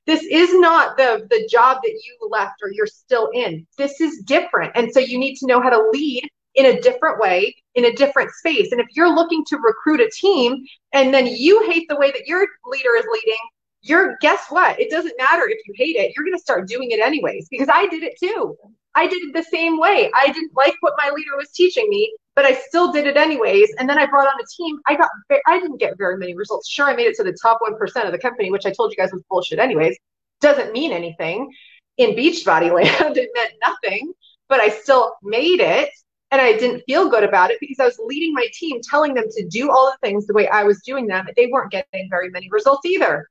This 0.07 0.23
is 0.23 0.51
not 0.55 0.97
the 0.97 1.27
the 1.29 1.47
job 1.51 1.79
that 1.83 1.93
you 1.93 2.29
left 2.31 2.55
or 2.63 2.71
you're 2.73 2.87
still 2.87 3.29
in. 3.35 3.67
This 3.77 4.01
is 4.01 4.23
different. 4.23 4.73
And 4.75 4.91
so 4.93 5.01
you 5.01 5.19
need 5.19 5.37
to 5.37 5.47
know 5.47 5.61
how 5.61 5.71
to 5.71 5.91
lead 5.93 6.29
in 6.55 6.67
a 6.67 6.81
different 6.81 7.21
way, 7.21 7.55
in 7.75 7.85
a 7.87 7.93
different 7.93 8.31
space. 8.33 8.73
And 8.73 8.81
if 8.81 8.89
you're 8.95 9.15
looking 9.15 9.45
to 9.47 9.57
recruit 9.57 10.01
a 10.01 10.11
team 10.11 10.65
and 10.93 11.15
then 11.15 11.27
you 11.27 11.69
hate 11.71 11.87
the 11.89 11.97
way 11.97 12.11
that 12.11 12.27
your 12.27 12.47
leader 12.67 12.97
is 12.97 13.05
leading, 13.13 13.39
you're 13.83 14.17
guess 14.21 14.47
what? 14.51 14.79
It 14.79 14.91
doesn't 14.91 15.15
matter 15.19 15.49
if 15.49 15.59
you 15.67 15.75
hate 15.77 15.97
it. 15.97 16.13
You're 16.15 16.25
going 16.25 16.37
to 16.37 16.43
start 16.43 16.69
doing 16.69 16.91
it 16.91 17.01
anyways 17.01 17.49
because 17.51 17.69
I 17.73 17.87
did 17.87 18.03
it 18.03 18.15
too. 18.19 18.57
I 18.95 19.07
did 19.07 19.23
it 19.23 19.35
the 19.35 19.45
same 19.45 19.79
way. 19.79 20.11
I 20.15 20.27
didn't 20.27 20.51
like 20.57 20.75
what 20.81 20.95
my 20.99 21.11
leader 21.11 21.37
was 21.37 21.51
teaching 21.53 21.89
me, 21.89 22.13
but 22.35 22.45
I 22.45 22.55
still 22.55 22.93
did 22.93 23.07
it 23.07 23.17
anyways. 23.17 23.73
And 23.79 23.89
then 23.89 23.99
I 23.99 24.07
brought 24.07 24.27
on 24.27 24.41
a 24.41 24.47
team. 24.57 24.81
I 24.87 24.97
got 24.97 25.09
I 25.47 25.61
didn't 25.61 25.79
get 25.79 25.97
very 25.97 26.19
many 26.19 26.35
results. 26.35 26.69
Sure, 26.69 26.87
I 26.87 26.97
made 26.97 27.07
it 27.07 27.17
to 27.17 27.23
the 27.23 27.37
top 27.41 27.61
1% 27.63 28.05
of 28.05 28.13
the 28.13 28.19
company, 28.19 28.51
which 28.51 28.67
I 28.67 28.71
told 28.71 28.91
you 28.91 28.97
guys 28.97 29.13
was 29.13 29.23
bullshit 29.31 29.59
anyways. 29.59 29.97
Doesn't 30.41 30.73
mean 30.73 30.93
anything. 30.93 31.51
In 31.99 32.11
Beachbody 32.11 32.73
land, 33.01 33.17
it 33.17 33.31
meant 33.35 33.53
nothing, 33.65 34.13
but 34.49 34.61
I 34.61 34.69
still 34.69 35.15
made 35.23 35.61
it 35.61 35.91
and 36.31 36.41
I 36.41 36.53
didn't 36.53 36.83
feel 36.87 37.09
good 37.09 37.25
about 37.25 37.51
it 37.51 37.59
because 37.61 37.81
I 37.81 37.87
was 37.87 37.99
leading 38.05 38.33
my 38.33 38.47
team, 38.53 38.81
telling 38.89 39.15
them 39.15 39.25
to 39.31 39.47
do 39.49 39.71
all 39.71 39.87
the 39.87 40.07
things 40.07 40.27
the 40.27 40.35
way 40.35 40.49
I 40.49 40.63
was 40.63 40.81
doing 40.83 41.07
them. 41.07 41.27
They 41.37 41.49
weren't 41.49 41.73
getting 41.73 42.09
very 42.09 42.31
many 42.31 42.49
results 42.51 42.87
either 42.87 43.29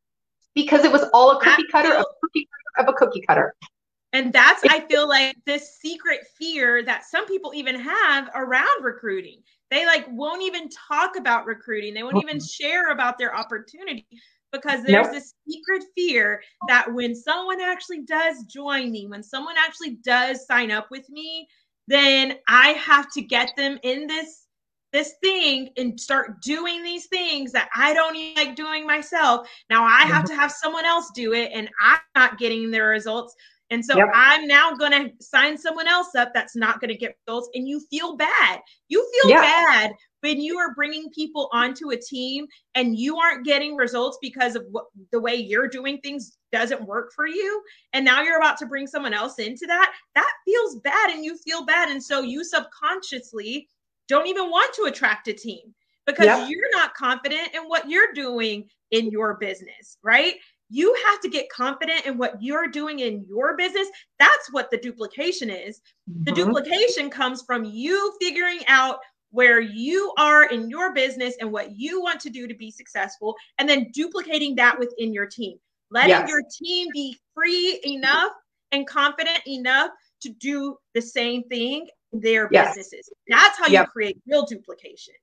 because 0.53 0.83
it 0.83 0.91
was 0.91 1.03
all 1.13 1.31
a 1.31 1.41
cookie 1.41 1.65
cutter 1.71 1.93
of, 1.93 2.05
cookie 2.21 2.47
cutter 2.77 2.87
of 2.87 2.93
a 2.93 2.97
cookie 2.97 3.21
cutter. 3.21 3.55
And 4.11 4.33
that's, 4.33 4.63
I 4.67 4.81
feel 4.81 5.07
like, 5.07 5.35
this 5.45 5.77
secret 5.79 6.21
fear 6.37 6.83
that 6.83 7.05
some 7.05 7.27
people 7.27 7.53
even 7.53 7.79
have 7.79 8.29
around 8.33 8.83
recruiting. 8.83 9.41
They 9.69 9.85
like 9.85 10.05
won't 10.09 10.41
even 10.41 10.67
talk 10.69 11.15
about 11.15 11.45
recruiting. 11.45 11.93
They 11.93 12.03
won't 12.03 12.17
even 12.17 12.37
mm-hmm. 12.37 12.45
share 12.45 12.91
about 12.91 13.19
their 13.19 13.35
opportunity 13.35 14.07
because 14.51 14.83
there's 14.83 15.05
nope. 15.05 15.13
this 15.13 15.35
secret 15.47 15.83
fear 15.95 16.41
that 16.67 16.91
when 16.91 17.13
someone 17.13 17.61
actually 17.61 18.01
does 18.01 18.43
join 18.45 18.91
me, 18.91 19.05
when 19.05 19.21
someone 19.21 19.55
actually 19.59 19.97
does 20.03 20.45
sign 20.47 20.71
up 20.71 20.87
with 20.89 21.07
me, 21.09 21.47
then 21.89 22.35
I 22.47 22.69
have 22.69 23.11
to 23.13 23.21
get 23.21 23.55
them 23.57 23.79
in 23.83 24.07
this 24.07 24.45
this 24.91 25.13
thing 25.21 25.69
and 25.77 25.99
start 25.99 26.41
doing 26.41 26.83
these 26.83 27.07
things 27.07 27.51
that 27.51 27.69
I 27.75 27.93
don't 27.93 28.15
even 28.15 28.43
like 28.43 28.55
doing 28.55 28.87
myself. 28.87 29.47
Now 29.69 29.83
I 29.83 30.01
have 30.01 30.25
to 30.25 30.35
have 30.35 30.51
someone 30.51 30.85
else 30.85 31.11
do 31.13 31.33
it 31.33 31.51
and 31.53 31.69
I'm 31.79 31.99
not 32.15 32.39
getting 32.39 32.71
the 32.71 32.81
results. 32.81 33.35
And 33.69 33.85
so 33.85 33.95
yep. 33.97 34.07
I'm 34.15 34.47
now 34.47 34.73
going 34.73 34.91
to 34.91 35.11
sign 35.23 35.55
someone 35.55 35.87
else 35.87 36.15
up 36.15 36.31
that's 36.33 36.55
not 36.55 36.81
going 36.81 36.89
to 36.89 36.97
get 36.97 37.15
results. 37.27 37.49
And 37.53 37.67
you 37.67 37.81
feel 37.91 38.15
bad. 38.17 38.61
You 38.87 39.07
feel 39.21 39.31
yeah. 39.31 39.41
bad 39.41 39.91
when 40.21 40.41
you 40.41 40.57
are 40.57 40.73
bringing 40.73 41.09
people 41.13 41.49
onto 41.53 41.91
a 41.91 41.97
team 41.97 42.47
and 42.73 42.97
you 42.97 43.17
aren't 43.17 43.45
getting 43.45 43.75
results 43.75 44.17
because 44.23 44.55
of 44.55 44.65
what, 44.71 44.85
the 45.11 45.19
way 45.19 45.35
you're 45.35 45.67
doing 45.67 45.99
things 45.99 46.38
doesn't 46.51 46.85
work 46.85 47.11
for 47.15 47.27
you. 47.27 47.61
And 47.93 48.03
now 48.03 48.21
you're 48.21 48.37
about 48.37 48.57
to 48.59 48.65
bring 48.65 48.87
someone 48.87 49.13
else 49.13 49.39
into 49.39 49.65
that. 49.67 49.93
That 50.15 50.31
feels 50.45 50.77
bad 50.79 51.11
and 51.11 51.23
you 51.23 51.37
feel 51.37 51.65
bad. 51.65 51.89
And 51.89 52.03
so 52.03 52.21
you 52.21 52.43
subconsciously 52.43 53.67
don't 54.07 54.27
even 54.27 54.49
want 54.49 54.73
to 54.75 54.83
attract 54.83 55.27
a 55.27 55.33
team 55.33 55.73
because 56.05 56.25
yep. 56.25 56.49
you're 56.49 56.71
not 56.71 56.95
confident 56.95 57.53
in 57.53 57.63
what 57.63 57.89
you're 57.89 58.11
doing 58.13 58.67
in 58.91 59.09
your 59.11 59.37
business, 59.37 59.97
right? 60.03 60.35
You 60.71 60.95
have 61.07 61.19
to 61.21 61.29
get 61.29 61.49
confident 61.49 62.05
in 62.05 62.17
what 62.17 62.41
you're 62.41 62.67
doing 62.67 62.99
in 62.99 63.25
your 63.27 63.55
business. 63.57 63.87
That's 64.17 64.51
what 64.51 64.71
the 64.71 64.77
duplication 64.77 65.49
is. 65.49 65.81
Mm-hmm. 66.09 66.23
The 66.25 66.31
duplication 66.31 67.09
comes 67.09 67.43
from 67.43 67.65
you 67.65 68.15
figuring 68.19 68.61
out 68.67 68.99
where 69.31 69.59
you 69.59 70.11
are 70.17 70.45
in 70.45 70.69
your 70.69 70.93
business 70.93 71.35
and 71.39 71.51
what 71.51 71.77
you 71.77 72.01
want 72.01 72.19
to 72.21 72.31
do 72.31 72.47
to 72.47 72.55
be 72.55 72.71
successful, 72.71 73.35
and 73.59 73.69
then 73.69 73.91
duplicating 73.93 74.55
that 74.55 74.79
within 74.79 75.13
your 75.13 75.27
team. 75.27 75.59
Letting 75.91 76.09
yes. 76.09 76.29
your 76.29 76.41
team 76.61 76.87
be 76.93 77.17
free 77.33 77.79
enough 77.83 78.31
and 78.71 78.87
confident 78.87 79.39
enough 79.47 79.89
to 80.21 80.29
do 80.29 80.77
the 80.93 81.01
same 81.01 81.43
thing 81.43 81.87
in 82.13 82.19
their 82.19 82.49
yes. 82.51 82.75
businesses. 82.75 83.09
That's 83.27 83.57
how 83.57 83.67
yep. 83.67 83.85
you 83.85 83.91
create 83.91 84.17
real 84.27 84.45
duplication. 84.45 85.15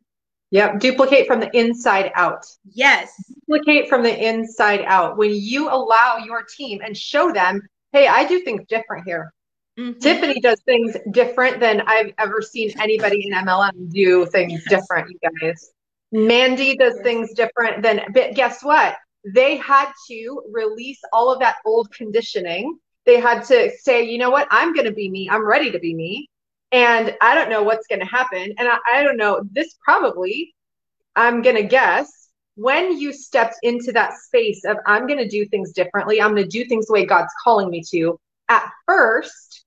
Yep, 0.50 0.78
duplicate 0.78 1.26
from 1.26 1.40
the 1.40 1.54
inside 1.56 2.12
out. 2.14 2.46
Yes. 2.72 3.12
Duplicate 3.48 3.88
from 3.88 4.02
the 4.02 4.28
inside 4.28 4.82
out. 4.86 5.16
When 5.16 5.34
you 5.34 5.68
allow 5.68 6.18
your 6.18 6.42
team 6.42 6.80
and 6.84 6.96
show 6.96 7.32
them, 7.32 7.60
hey, 7.92 8.06
I 8.06 8.24
do 8.26 8.40
things 8.40 8.62
different 8.68 9.04
here. 9.06 9.32
Mm-hmm. 9.78 9.98
Tiffany 9.98 10.40
does 10.40 10.60
things 10.62 10.96
different 11.10 11.60
than 11.60 11.82
I've 11.82 12.12
ever 12.18 12.40
seen 12.40 12.72
anybody 12.80 13.26
in 13.26 13.32
MLM 13.32 13.92
do 13.92 14.24
things 14.26 14.64
different, 14.68 15.10
you 15.10 15.18
guys. 15.42 15.72
Mandy 16.12 16.76
does 16.76 16.98
things 17.02 17.34
different 17.34 17.82
than, 17.82 18.00
but 18.14 18.34
guess 18.34 18.62
what? 18.62 18.96
They 19.34 19.56
had 19.56 19.90
to 20.08 20.42
release 20.52 21.00
all 21.12 21.32
of 21.32 21.40
that 21.40 21.56
old 21.64 21.90
conditioning. 21.92 22.78
They 23.06 23.20
had 23.20 23.44
to 23.46 23.70
say, 23.80 24.04
you 24.04 24.18
know 24.18 24.30
what? 24.30 24.48
I'm 24.50 24.72
going 24.72 24.86
to 24.86 24.92
be 24.92 25.10
me. 25.10 25.28
I'm 25.30 25.44
ready 25.44 25.70
to 25.72 25.78
be 25.78 25.94
me 25.94 26.28
and 26.72 27.16
I 27.20 27.34
don't 27.34 27.50
know 27.50 27.62
what's 27.62 27.86
going 27.86 28.00
to 28.00 28.06
happen. 28.06 28.54
And 28.58 28.68
I, 28.68 28.78
I 28.92 29.02
don't 29.02 29.16
know, 29.16 29.42
this 29.52 29.76
probably, 29.84 30.54
I'm 31.14 31.42
going 31.42 31.56
to 31.56 31.62
guess, 31.62 32.28
when 32.56 32.98
you 32.98 33.12
stepped 33.12 33.56
into 33.62 33.92
that 33.92 34.14
space 34.14 34.64
of, 34.64 34.78
I'm 34.86 35.06
going 35.06 35.18
to 35.18 35.28
do 35.28 35.44
things 35.46 35.72
differently, 35.72 36.20
I'm 36.20 36.34
going 36.34 36.48
to 36.48 36.48
do 36.48 36.64
things 36.64 36.86
the 36.86 36.94
way 36.94 37.04
God's 37.04 37.32
calling 37.44 37.68
me 37.68 37.82
to, 37.90 38.18
at 38.48 38.70
first, 38.86 39.64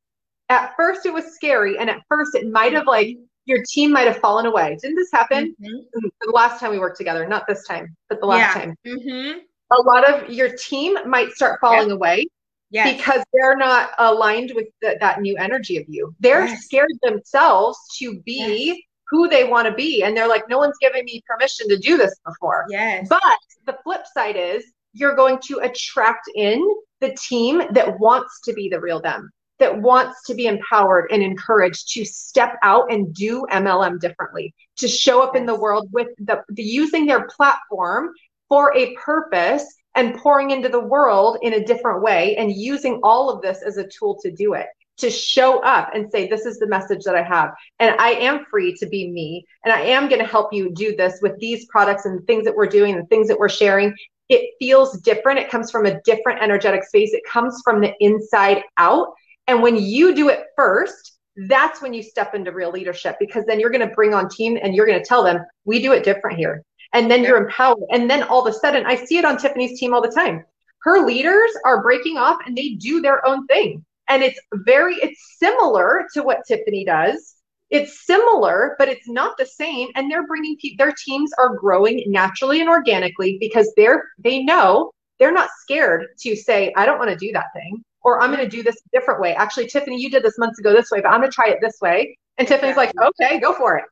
at 0.49 0.73
first 0.75 1.05
it 1.05 1.13
was 1.13 1.35
scary. 1.35 1.77
And 1.77 1.89
at 1.89 2.01
first 2.09 2.35
it 2.35 2.49
might 2.49 2.73
have 2.73 2.87
like, 2.87 3.17
your 3.45 3.63
team 3.67 3.91
might 3.91 4.07
have 4.07 4.17
fallen 4.17 4.45
away. 4.45 4.77
Didn't 4.81 4.95
this 4.95 5.11
happen 5.11 5.55
mm-hmm. 5.59 6.07
the 6.21 6.31
last 6.31 6.59
time 6.59 6.71
we 6.71 6.79
worked 6.79 6.97
together? 6.97 7.27
Not 7.27 7.47
this 7.47 7.65
time, 7.65 7.95
but 8.07 8.19
the 8.19 8.27
last 8.27 8.55
yeah. 8.55 8.61
time. 8.61 8.75
Mm-hmm. 8.85 9.39
A 9.71 9.81
lot 9.81 10.09
of 10.09 10.29
your 10.29 10.49
team 10.55 10.97
might 11.07 11.31
start 11.31 11.59
falling 11.61 11.91
away 11.91 12.25
Yes. 12.71 12.97
Because 12.97 13.23
they're 13.33 13.57
not 13.57 13.91
aligned 13.97 14.51
with 14.55 14.67
the, 14.81 14.97
that 14.99 15.21
new 15.21 15.35
energy 15.37 15.77
of 15.77 15.85
you. 15.87 16.15
They're 16.19 16.45
yes. 16.45 16.65
scared 16.65 16.91
themselves 17.01 17.77
to 17.97 18.19
be 18.21 18.67
yes. 18.67 18.77
who 19.09 19.27
they 19.27 19.43
want 19.43 19.67
to 19.67 19.73
be. 19.73 20.03
And 20.03 20.15
they're 20.15 20.27
like, 20.27 20.47
no 20.49 20.59
one's 20.59 20.77
giving 20.79 21.03
me 21.05 21.23
permission 21.27 21.67
to 21.69 21.77
do 21.77 21.97
this 21.97 22.15
before. 22.25 22.65
Yes. 22.69 23.07
But 23.09 23.21
the 23.65 23.77
flip 23.83 24.05
side 24.13 24.35
is 24.35 24.63
you're 24.93 25.15
going 25.15 25.39
to 25.45 25.59
attract 25.59 26.29
in 26.35 26.63
the 27.01 27.15
team 27.15 27.63
that 27.71 27.99
wants 27.99 28.41
to 28.41 28.53
be 28.53 28.69
the 28.69 28.79
real 28.79 29.01
them, 29.01 29.31
that 29.57 29.81
wants 29.81 30.23
to 30.27 30.35
be 30.35 30.45
empowered 30.45 31.09
and 31.11 31.23
encouraged 31.23 31.91
to 31.93 32.05
step 32.05 32.57
out 32.61 32.91
and 32.91 33.13
do 33.15 33.45
MLM 33.51 33.99
differently, 33.99 34.53
to 34.77 34.87
show 34.87 35.23
up 35.23 35.31
yes. 35.33 35.41
in 35.41 35.47
the 35.47 35.55
world 35.55 35.89
with 35.91 36.09
the, 36.19 36.43
the 36.49 36.63
using 36.63 37.07
their 37.07 37.27
platform 37.27 38.11
for 38.49 38.75
a 38.75 38.93
purpose 38.95 39.65
and 39.95 40.15
pouring 40.15 40.51
into 40.51 40.69
the 40.69 40.79
world 40.79 41.37
in 41.41 41.53
a 41.53 41.65
different 41.65 42.01
way 42.01 42.35
and 42.37 42.51
using 42.51 42.99
all 43.03 43.29
of 43.29 43.41
this 43.41 43.61
as 43.61 43.77
a 43.77 43.87
tool 43.87 44.19
to 44.21 44.31
do 44.31 44.53
it 44.53 44.67
to 44.97 45.09
show 45.09 45.59
up 45.59 45.91
and 45.93 46.11
say 46.11 46.27
this 46.27 46.45
is 46.45 46.59
the 46.59 46.67
message 46.67 47.03
that 47.05 47.15
i 47.15 47.23
have. 47.23 47.51
And 47.79 47.95
i 47.99 48.11
am 48.11 48.45
free 48.51 48.75
to 48.75 48.87
be 48.87 49.09
me. 49.09 49.45
And 49.63 49.73
i 49.73 49.81
am 49.81 50.09
going 50.09 50.21
to 50.21 50.27
help 50.27 50.53
you 50.53 50.71
do 50.73 50.95
this 50.95 51.19
with 51.21 51.39
these 51.39 51.65
products 51.65 52.05
and 52.05 52.25
things 52.27 52.45
that 52.45 52.55
we're 52.55 52.67
doing 52.67 52.95
and 52.95 53.07
things 53.09 53.27
that 53.29 53.39
we're 53.39 53.49
sharing. 53.49 53.93
It 54.27 54.51
feels 54.59 54.99
different. 54.99 55.39
It 55.39 55.49
comes 55.49 55.71
from 55.71 55.85
a 55.85 55.99
different 56.01 56.41
energetic 56.41 56.83
space. 56.83 57.13
It 57.13 57.23
comes 57.27 57.61
from 57.63 57.81
the 57.81 57.93
inside 57.99 58.63
out. 58.77 59.13
And 59.47 59.63
when 59.63 59.75
you 59.75 60.13
do 60.13 60.29
it 60.29 60.43
first 60.55 61.15
that's 61.47 61.81
when 61.81 61.93
you 61.93 62.03
step 62.03 62.35
into 62.35 62.51
real 62.51 62.71
leadership 62.71 63.15
because 63.17 63.45
then 63.45 63.61
you're 63.61 63.69
going 63.69 63.87
to 63.87 63.95
bring 63.95 64.13
on 64.13 64.27
team 64.27 64.57
and 64.61 64.75
you're 64.75 64.85
going 64.85 64.99
to 64.99 65.05
tell 65.05 65.23
them 65.23 65.37
we 65.63 65.81
do 65.81 65.93
it 65.93 66.03
different 66.03 66.37
here 66.37 66.63
and 66.93 67.09
then 67.09 67.21
yeah. 67.21 67.29
you're 67.29 67.45
empowered. 67.45 67.83
And 67.91 68.09
then 68.09 68.23
all 68.23 68.45
of 68.45 68.53
a 68.53 68.57
sudden, 68.57 68.85
I 68.85 68.95
see 68.95 69.17
it 69.17 69.25
on 69.25 69.37
Tiffany's 69.37 69.79
team 69.79 69.93
all 69.93 70.01
the 70.01 70.11
time. 70.11 70.45
Her 70.81 71.05
leaders 71.05 71.51
are 71.65 71.83
breaking 71.83 72.17
off 72.17 72.37
and 72.45 72.57
they 72.57 72.69
do 72.69 73.01
their 73.01 73.25
own 73.25 73.45
thing. 73.47 73.85
And 74.07 74.23
it's 74.23 74.39
very, 74.53 74.95
it's 74.95 75.37
similar 75.37 76.07
to 76.13 76.23
what 76.23 76.45
Tiffany 76.47 76.85
does. 76.85 77.35
It's 77.69 78.05
similar, 78.07 78.75
but 78.79 78.87
it's 78.87 79.07
not 79.07 79.37
the 79.37 79.45
same. 79.45 79.89
And 79.95 80.09
they're 80.09 80.25
bringing 80.25 80.57
their 80.77 80.93
teams 81.05 81.31
are 81.37 81.55
growing 81.55 82.03
naturally 82.07 82.61
and 82.61 82.69
organically 82.69 83.37
because 83.39 83.71
they're, 83.77 84.05
they 84.17 84.41
know 84.41 84.91
they're 85.19 85.31
not 85.31 85.49
scared 85.61 86.07
to 86.21 86.35
say, 86.35 86.73
I 86.75 86.85
don't 86.85 86.97
want 86.97 87.11
to 87.11 87.17
do 87.17 87.31
that 87.33 87.47
thing 87.53 87.83
or 88.01 88.21
I'm 88.21 88.31
going 88.31 88.43
to 88.43 88.49
do 88.49 88.63
this 88.63 88.77
a 88.77 88.97
different 88.97 89.21
way. 89.21 89.35
Actually, 89.35 89.67
Tiffany, 89.67 90.01
you 90.01 90.09
did 90.09 90.23
this 90.23 90.37
months 90.37 90.59
ago 90.59 90.73
this 90.73 90.89
way, 90.89 91.01
but 91.01 91.09
I'm 91.09 91.19
going 91.19 91.29
to 91.29 91.35
try 91.35 91.49
it 91.49 91.59
this 91.61 91.77
way. 91.81 92.17
And 92.37 92.47
Tiffany's 92.47 92.75
yeah. 92.75 92.77
like, 92.77 92.93
okay, 93.21 93.39
go 93.39 93.53
for 93.53 93.77
it. 93.77 93.85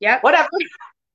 Yeah. 0.00 0.18
Whatever. 0.20 0.48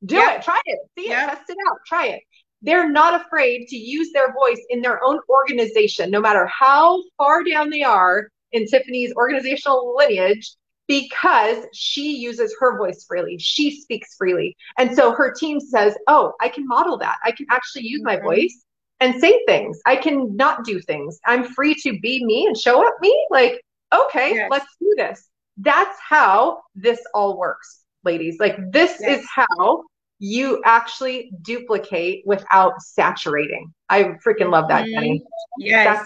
Do 0.06 0.16
yep. 0.16 0.40
it. 0.40 0.44
Try 0.44 0.62
it. 0.66 0.80
See 0.98 1.10
yep. 1.10 1.24
it. 1.28 1.36
Test 1.36 1.50
it 1.50 1.58
out. 1.70 1.78
Try 1.86 2.08
it. 2.08 2.22
They're 2.62 2.90
not 2.90 3.22
afraid 3.22 3.68
to 3.68 3.76
use 3.76 4.12
their 4.14 4.34
voice 4.34 4.62
in 4.70 4.82
their 4.82 5.04
own 5.04 5.20
organization, 5.30 6.10
no 6.10 6.20
matter 6.20 6.48
how 6.48 7.02
far 7.18 7.44
down 7.44 7.70
they 7.70 7.84
are 7.84 8.30
in 8.52 8.66
Tiffany's 8.66 9.14
organizational 9.16 9.96
lineage, 9.96 10.56
because 10.88 11.66
she 11.74 12.18
uses 12.18 12.56
her 12.60 12.78
voice 12.78 13.06
freely. 13.08 13.38
She 13.38 13.82
speaks 13.82 14.16
freely. 14.16 14.56
And 14.78 14.96
so 14.96 15.12
her 15.12 15.34
team 15.34 15.60
says, 15.60 15.96
Oh, 16.08 16.34
I 16.42 16.50
can 16.50 16.68
model 16.68 16.98
that. 17.00 17.18
I 17.24 17.32
can 17.32 17.46
actually 17.52 17.84
use 17.84 18.02
my 18.04 18.16
mm-hmm. 18.16 18.26
voice 18.26 18.64
and 19.00 19.20
say 19.20 19.44
things. 19.46 19.80
I 19.86 19.96
can 19.96 20.36
not 20.36 20.64
do 20.64 20.80
things. 20.82 21.20
I'm 21.26 21.44
free 21.44 21.76
to 21.84 22.00
be 22.00 22.26
me 22.26 22.48
and 22.48 22.58
show 22.58 22.86
up 22.88 22.96
me. 23.02 23.28
Like, 23.30 23.62
okay, 23.94 24.34
yes. 24.34 24.48
let's 24.50 24.76
do 24.80 24.94
this. 24.98 25.30
That's 25.58 25.98
how 26.00 26.62
this 26.76 27.00
all 27.14 27.38
works, 27.38 27.84
ladies. 28.04 28.38
Like, 28.40 28.58
this 28.72 28.98
yes. 29.00 29.20
is 29.20 29.28
how 29.34 29.84
you 30.20 30.62
actually 30.66 31.32
duplicate 31.42 32.24
without 32.26 32.82
saturating. 32.82 33.74
I 33.90 34.16
freaking 34.26 34.50
love 34.50 34.68
that, 34.70 34.86
Jenny. 34.86 35.20
Mm-hmm. 35.20 35.66
Yes. 35.66 36.06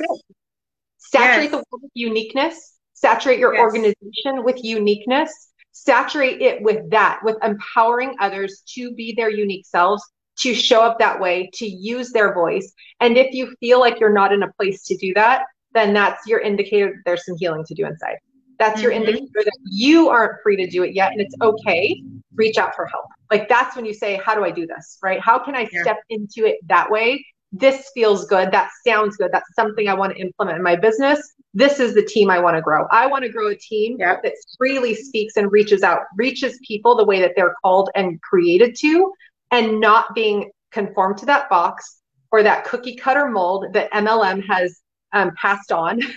Saturate 0.97 1.43
yes. 1.43 1.51
the 1.51 1.57
world 1.57 1.81
with 1.83 1.91
uniqueness. 1.93 2.73
Saturate 2.93 3.39
your 3.39 3.53
yes. 3.53 3.61
organization 3.61 4.43
with 4.43 4.63
uniqueness. 4.63 5.31
Saturate 5.71 6.41
it 6.41 6.61
with 6.61 6.89
that, 6.91 7.19
with 7.23 7.37
empowering 7.41 8.15
others 8.19 8.63
to 8.75 8.93
be 8.93 9.13
their 9.15 9.29
unique 9.29 9.65
selves, 9.65 10.03
to 10.39 10.53
show 10.53 10.81
up 10.81 10.99
that 10.99 11.19
way, 11.19 11.49
to 11.53 11.65
use 11.65 12.11
their 12.11 12.33
voice. 12.33 12.73
And 12.99 13.17
if 13.17 13.33
you 13.33 13.55
feel 13.59 13.79
like 13.79 13.99
you're 13.99 14.13
not 14.13 14.33
in 14.33 14.43
a 14.43 14.51
place 14.53 14.83
to 14.83 14.97
do 14.97 15.13
that, 15.15 15.43
then 15.73 15.93
that's 15.93 16.27
your 16.27 16.39
indicator 16.39 16.87
that 16.87 17.01
there's 17.05 17.25
some 17.25 17.37
healing 17.37 17.63
to 17.65 17.73
do 17.73 17.85
inside. 17.85 18.17
That's 18.61 18.75
mm-hmm. 18.75 18.83
your 18.83 18.91
indicator 18.91 19.43
that 19.43 19.59
you 19.63 20.09
aren't 20.09 20.39
free 20.43 20.55
to 20.55 20.67
do 20.67 20.83
it 20.83 20.93
yet. 20.93 21.11
And 21.11 21.19
it's 21.19 21.33
okay. 21.41 22.03
Reach 22.35 22.59
out 22.59 22.75
for 22.75 22.85
help. 22.85 23.05
Like 23.31 23.49
that's 23.49 23.75
when 23.75 23.85
you 23.85 23.93
say, 23.93 24.21
How 24.23 24.35
do 24.35 24.45
I 24.45 24.51
do 24.51 24.67
this? 24.67 24.99
Right? 25.01 25.19
How 25.19 25.39
can 25.39 25.55
I 25.55 25.67
yeah. 25.73 25.81
step 25.81 25.97
into 26.09 26.45
it 26.45 26.59
that 26.67 26.91
way? 26.91 27.25
This 27.51 27.89
feels 27.95 28.25
good. 28.25 28.51
That 28.51 28.69
sounds 28.85 29.17
good. 29.17 29.31
That's 29.33 29.49
something 29.55 29.89
I 29.89 29.95
want 29.95 30.13
to 30.13 30.21
implement 30.21 30.57
in 30.57 30.63
my 30.63 30.75
business. 30.75 31.33
This 31.55 31.79
is 31.79 31.95
the 31.95 32.05
team 32.05 32.29
I 32.29 32.39
want 32.39 32.55
to 32.55 32.61
grow. 32.61 32.85
I 32.91 33.07
want 33.07 33.23
to 33.23 33.29
grow 33.29 33.49
a 33.49 33.55
team 33.55 33.97
that 33.97 34.21
freely 34.59 34.93
speaks 34.93 35.37
and 35.37 35.51
reaches 35.51 35.81
out, 35.81 36.01
reaches 36.15 36.59
people 36.65 36.95
the 36.95 37.03
way 37.03 37.19
that 37.19 37.31
they're 37.35 37.55
called 37.63 37.89
and 37.95 38.21
created 38.21 38.75
to, 38.81 39.11
and 39.49 39.81
not 39.81 40.13
being 40.13 40.51
conformed 40.71 41.17
to 41.17 41.25
that 41.25 41.49
box 41.49 42.01
or 42.31 42.43
that 42.43 42.63
cookie 42.63 42.95
cutter 42.95 43.27
mold 43.27 43.65
that 43.73 43.91
MLM 43.91 44.45
has 44.47 44.81
um, 45.13 45.31
passed 45.35 45.71
on. 45.71 45.99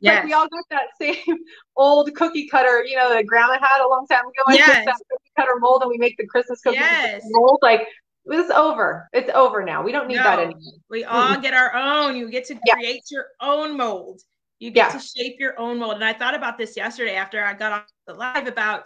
Yeah, 0.00 0.14
like 0.14 0.24
we 0.24 0.32
all 0.32 0.46
got 0.48 0.64
that 0.70 0.86
same 1.00 1.36
old 1.76 2.14
cookie 2.14 2.46
cutter, 2.46 2.84
you 2.84 2.96
know, 2.96 3.10
that 3.10 3.26
grandma 3.26 3.58
had 3.60 3.84
a 3.84 3.88
long 3.88 4.06
time 4.06 4.20
ago. 4.20 4.56
Yes. 4.56 4.84
that 4.84 4.94
cookie 5.10 5.32
cutter 5.36 5.58
mold 5.58 5.82
and 5.82 5.90
we 5.90 5.98
make 5.98 6.16
the 6.16 6.26
Christmas 6.26 6.60
cookies 6.60 6.80
yes. 6.80 7.22
mold. 7.30 7.58
Like 7.62 7.88
it's 8.26 8.50
over. 8.50 9.08
It's 9.12 9.30
over 9.34 9.64
now. 9.64 9.82
We 9.82 9.90
don't 9.90 10.06
need 10.06 10.16
no, 10.16 10.22
that 10.22 10.38
anymore. 10.38 10.60
We 10.88 11.04
all 11.04 11.32
mm-hmm. 11.32 11.42
get 11.42 11.54
our 11.54 11.74
own. 11.74 12.16
You 12.16 12.30
get 12.30 12.44
to 12.46 12.58
create 12.70 13.02
yeah. 13.10 13.16
your 13.16 13.26
own 13.40 13.76
mold. 13.76 14.20
You 14.60 14.70
get 14.70 14.92
yeah. 14.92 14.98
to 14.98 15.04
shape 15.04 15.36
your 15.40 15.58
own 15.58 15.78
mold. 15.78 15.94
And 15.94 16.04
I 16.04 16.12
thought 16.12 16.34
about 16.34 16.58
this 16.58 16.76
yesterday 16.76 17.16
after 17.16 17.42
I 17.42 17.54
got 17.54 17.72
off 17.72 17.86
the 18.06 18.14
live 18.14 18.46
about 18.46 18.84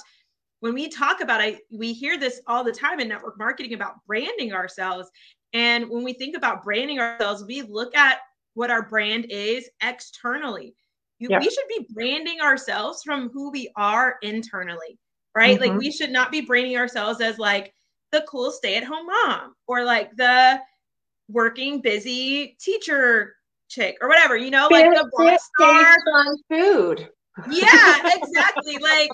when 0.61 0.75
we 0.75 0.89
talk 0.89 1.21
about 1.21 1.43
it, 1.43 1.61
we 1.71 1.93
hear 1.93 2.19
this 2.19 2.41
all 2.47 2.63
the 2.63 2.73
time 2.73 3.01
in 3.01 3.09
network 3.09 3.37
marketing 3.39 3.75
about 3.75 3.95
branding 4.07 4.53
ourselves. 4.53 5.11
And 5.53 5.89
when 5.91 6.05
we 6.05 6.13
think 6.13 6.37
about 6.37 6.63
branding 6.63 7.01
ourselves, 7.01 7.45
we 7.45 7.63
look 7.63 7.97
at 7.97 8.19
what 8.55 8.71
our 8.71 8.89
brand 8.89 9.27
is 9.31 9.69
externally. 9.83 10.75
You, 11.19 11.29
yep. 11.31 11.43
We 11.43 11.51
should 11.51 11.69
be 11.69 11.87
branding 11.95 12.41
ourselves 12.41 13.03
from 13.05 13.31
who 13.31 13.51
we 13.51 13.71
are 13.77 14.17
internally, 14.23 14.99
right? 15.37 15.59
Mm-hmm. 15.59 15.71
Like 15.71 15.79
we 15.79 15.91
should 15.91 16.11
not 16.11 16.33
be 16.33 16.41
branding 16.41 16.77
ourselves 16.77 17.21
as 17.21 17.39
like 17.39 17.73
the 18.11 18.25
cool 18.29 18.51
stay 18.51 18.77
at 18.77 18.85
home 18.85 19.07
mom 19.07 19.55
or 19.67 19.85
like 19.85 20.15
the 20.17 20.61
working 21.29 21.81
busy 21.81 22.57
teacher 22.61 23.37
chick 23.69 23.97
or 24.01 24.09
whatever, 24.09 24.37
you 24.37 24.51
know, 24.51 24.69
like 24.71 24.93
the 24.93 25.11
rock 25.19 25.41
star 25.57 25.97
food. 26.51 27.09
Yeah, 27.51 28.01
exactly. 28.15 28.79
like 28.79 29.11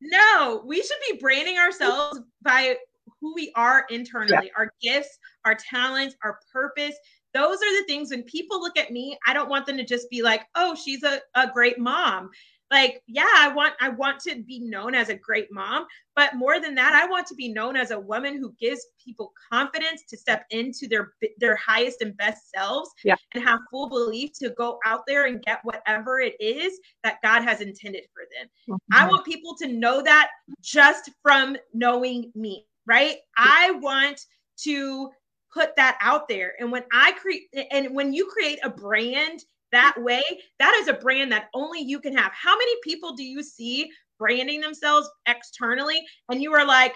no, 0.00 0.62
we 0.66 0.76
should 0.82 0.96
be 1.10 1.18
branding 1.18 1.58
ourselves 1.58 2.20
by 2.42 2.76
who 3.20 3.34
we 3.34 3.52
are 3.56 3.84
internally, 3.90 4.46
yeah. 4.46 4.50
our 4.56 4.72
gifts, 4.80 5.18
our 5.44 5.56
talents, 5.56 6.14
our 6.22 6.38
purpose. 6.52 6.94
Those 7.34 7.56
are 7.56 7.80
the 7.80 7.84
things 7.86 8.10
when 8.10 8.22
people 8.24 8.60
look 8.60 8.78
at 8.78 8.90
me, 8.90 9.18
I 9.26 9.34
don't 9.34 9.48
want 9.48 9.66
them 9.66 9.76
to 9.76 9.84
just 9.84 10.08
be 10.10 10.22
like, 10.22 10.46
oh, 10.54 10.74
she's 10.74 11.02
a, 11.02 11.20
a 11.34 11.50
great 11.52 11.78
mom 11.78 12.30
like 12.70 13.02
yeah 13.06 13.26
i 13.36 13.48
want 13.48 13.74
i 13.80 13.88
want 13.88 14.20
to 14.20 14.42
be 14.42 14.60
known 14.60 14.94
as 14.94 15.08
a 15.08 15.14
great 15.14 15.48
mom 15.50 15.86
but 16.14 16.34
more 16.34 16.60
than 16.60 16.74
that 16.74 16.92
i 16.94 17.06
want 17.06 17.26
to 17.26 17.34
be 17.34 17.48
known 17.48 17.76
as 17.76 17.90
a 17.90 17.98
woman 17.98 18.36
who 18.36 18.54
gives 18.60 18.86
people 19.02 19.32
confidence 19.50 20.02
to 20.08 20.16
step 20.16 20.44
into 20.50 20.86
their 20.88 21.12
their 21.38 21.56
highest 21.56 22.02
and 22.02 22.16
best 22.16 22.50
selves 22.54 22.90
yeah. 23.04 23.16
and 23.34 23.42
have 23.42 23.60
full 23.70 23.88
belief 23.88 24.32
to 24.32 24.50
go 24.50 24.78
out 24.84 25.00
there 25.06 25.26
and 25.26 25.42
get 25.42 25.60
whatever 25.64 26.20
it 26.20 26.34
is 26.40 26.78
that 27.02 27.18
god 27.22 27.42
has 27.42 27.60
intended 27.60 28.04
for 28.12 28.24
them 28.36 28.48
mm-hmm. 28.68 28.96
i 28.96 29.08
want 29.08 29.24
people 29.24 29.54
to 29.56 29.68
know 29.68 30.02
that 30.02 30.30
just 30.60 31.10
from 31.22 31.56
knowing 31.72 32.30
me 32.34 32.64
right 32.86 33.16
i 33.36 33.70
want 33.80 34.20
to 34.56 35.10
put 35.58 35.74
that 35.76 35.98
out 36.00 36.28
there 36.28 36.52
and 36.60 36.70
when 36.70 36.84
i 36.92 37.12
create 37.12 37.48
and 37.72 37.94
when 37.94 38.12
you 38.12 38.26
create 38.26 38.58
a 38.62 38.70
brand 38.70 39.44
that 39.72 39.94
way, 39.98 40.22
that 40.58 40.74
is 40.80 40.88
a 40.88 40.94
brand 40.94 41.32
that 41.32 41.48
only 41.54 41.80
you 41.80 42.00
can 42.00 42.16
have. 42.16 42.32
How 42.32 42.56
many 42.56 42.72
people 42.82 43.14
do 43.14 43.24
you 43.24 43.42
see 43.42 43.90
branding 44.18 44.60
themselves 44.60 45.08
externally 45.26 46.00
and 46.28 46.42
you 46.42 46.52
are 46.54 46.66
like, 46.66 46.94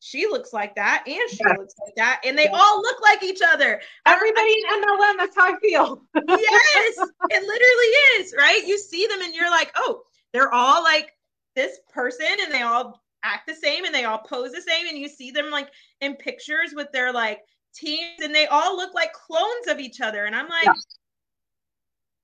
she 0.00 0.26
looks 0.26 0.52
like 0.52 0.74
that 0.74 1.04
and 1.06 1.30
she 1.30 1.38
yeah. 1.46 1.54
looks 1.56 1.74
like 1.82 1.94
that 1.96 2.20
and 2.26 2.36
they 2.36 2.44
yeah. 2.44 2.52
all 2.52 2.82
look 2.82 3.00
like 3.00 3.22
each 3.22 3.40
other 3.42 3.80
everybody 4.04 4.52
in 4.52 4.82
mlm 4.82 5.16
that's 5.16 5.34
how 5.34 5.50
i 5.50 5.58
feel 5.60 6.04
yes 6.14 6.98
it 7.30 7.42
literally 7.42 8.20
is 8.20 8.34
right 8.36 8.64
you 8.66 8.76
see 8.76 9.06
them 9.06 9.22
and 9.22 9.34
you're 9.34 9.48
like 9.48 9.72
oh 9.76 10.02
they're 10.34 10.52
all 10.52 10.82
like 10.82 11.12
this 11.56 11.78
person 11.90 12.26
and 12.42 12.52
they 12.52 12.60
all 12.60 13.02
act 13.22 13.46
the 13.46 13.54
same 13.54 13.86
and 13.86 13.94
they 13.94 14.04
all 14.04 14.18
pose 14.18 14.52
the 14.52 14.60
same 14.60 14.86
and 14.86 14.98
you 14.98 15.08
see 15.08 15.30
them 15.30 15.50
like 15.50 15.70
in 16.02 16.14
pictures 16.16 16.74
with 16.74 16.92
their 16.92 17.10
like 17.10 17.40
teams 17.74 18.20
and 18.22 18.34
they 18.34 18.46
all 18.46 18.76
look 18.76 18.94
like 18.94 19.12
clones 19.12 19.66
of 19.68 19.80
each 19.80 20.00
other 20.00 20.24
and 20.24 20.34
i'm 20.34 20.48
like 20.48 20.64
yeah 20.64 20.72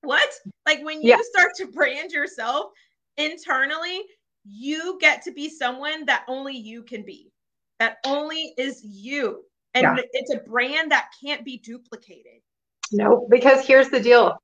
what? 0.01 0.29
Like 0.65 0.83
when 0.83 1.01
you 1.01 1.09
yeah. 1.09 1.17
start 1.21 1.51
to 1.57 1.67
brand 1.67 2.11
yourself 2.11 2.71
internally, 3.17 4.01
you 4.43 4.97
get 4.99 5.21
to 5.23 5.31
be 5.31 5.49
someone 5.49 6.05
that 6.05 6.25
only 6.27 6.55
you 6.55 6.83
can 6.83 7.03
be, 7.03 7.31
that 7.79 7.97
only 8.05 8.53
is 8.57 8.83
you. 8.83 9.43
And 9.73 9.83
yeah. 9.83 10.03
it's 10.13 10.33
a 10.33 10.39
brand 10.39 10.91
that 10.91 11.09
can't 11.23 11.45
be 11.45 11.57
duplicated. 11.57 12.41
No, 12.91 13.27
because 13.29 13.65
here's 13.65 13.89
the 13.89 14.01
deal 14.01 14.35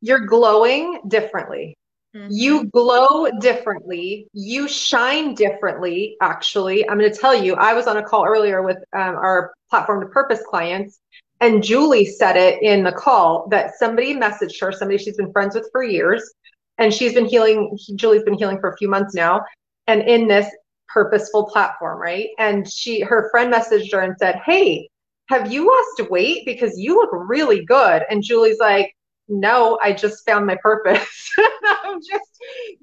you're 0.00 0.26
glowing 0.26 1.00
differently. 1.08 1.74
Mm-hmm. 2.14 2.28
You 2.30 2.64
glow 2.66 3.28
differently. 3.40 4.28
You 4.32 4.68
shine 4.68 5.34
differently. 5.34 6.16
Actually, 6.20 6.88
I'm 6.88 6.98
going 6.98 7.12
to 7.12 7.18
tell 7.18 7.34
you, 7.34 7.54
I 7.54 7.74
was 7.74 7.86
on 7.86 7.96
a 7.96 8.02
call 8.02 8.24
earlier 8.24 8.62
with 8.62 8.76
um, 8.92 9.16
our 9.16 9.52
platform 9.68 10.00
to 10.00 10.06
purpose 10.06 10.40
clients, 10.48 11.00
and 11.40 11.62
Julie 11.62 12.06
said 12.06 12.36
it 12.36 12.62
in 12.62 12.84
the 12.84 12.92
call 12.92 13.48
that 13.50 13.72
somebody 13.78 14.14
messaged 14.14 14.60
her, 14.60 14.70
somebody 14.70 14.98
she's 14.98 15.16
been 15.16 15.32
friends 15.32 15.56
with 15.56 15.68
for 15.72 15.82
years, 15.82 16.32
and 16.78 16.94
she's 16.94 17.14
been 17.14 17.26
healing. 17.26 17.76
Julie's 17.96 18.22
been 18.22 18.38
healing 18.38 18.60
for 18.60 18.70
a 18.70 18.76
few 18.76 18.88
months 18.88 19.14
now, 19.14 19.44
and 19.88 20.02
in 20.02 20.28
this 20.28 20.48
purposeful 20.88 21.46
platform, 21.46 22.00
right? 22.00 22.28
And 22.38 22.70
she, 22.70 23.00
her 23.00 23.28
friend 23.32 23.52
messaged 23.52 23.92
her 23.92 24.02
and 24.02 24.14
said, 24.20 24.40
"Hey, 24.46 24.88
have 25.30 25.52
you 25.52 25.66
lost 25.66 26.10
weight 26.10 26.46
because 26.46 26.78
you 26.78 26.94
look 26.94 27.10
really 27.12 27.64
good?" 27.64 28.04
And 28.08 28.22
Julie's 28.22 28.60
like, 28.60 28.94
"No, 29.28 29.78
I 29.82 29.92
just 29.92 30.24
found 30.26 30.46
my 30.46 30.56
purpose. 30.62 31.30
I'm 31.84 31.98
just 32.00 32.30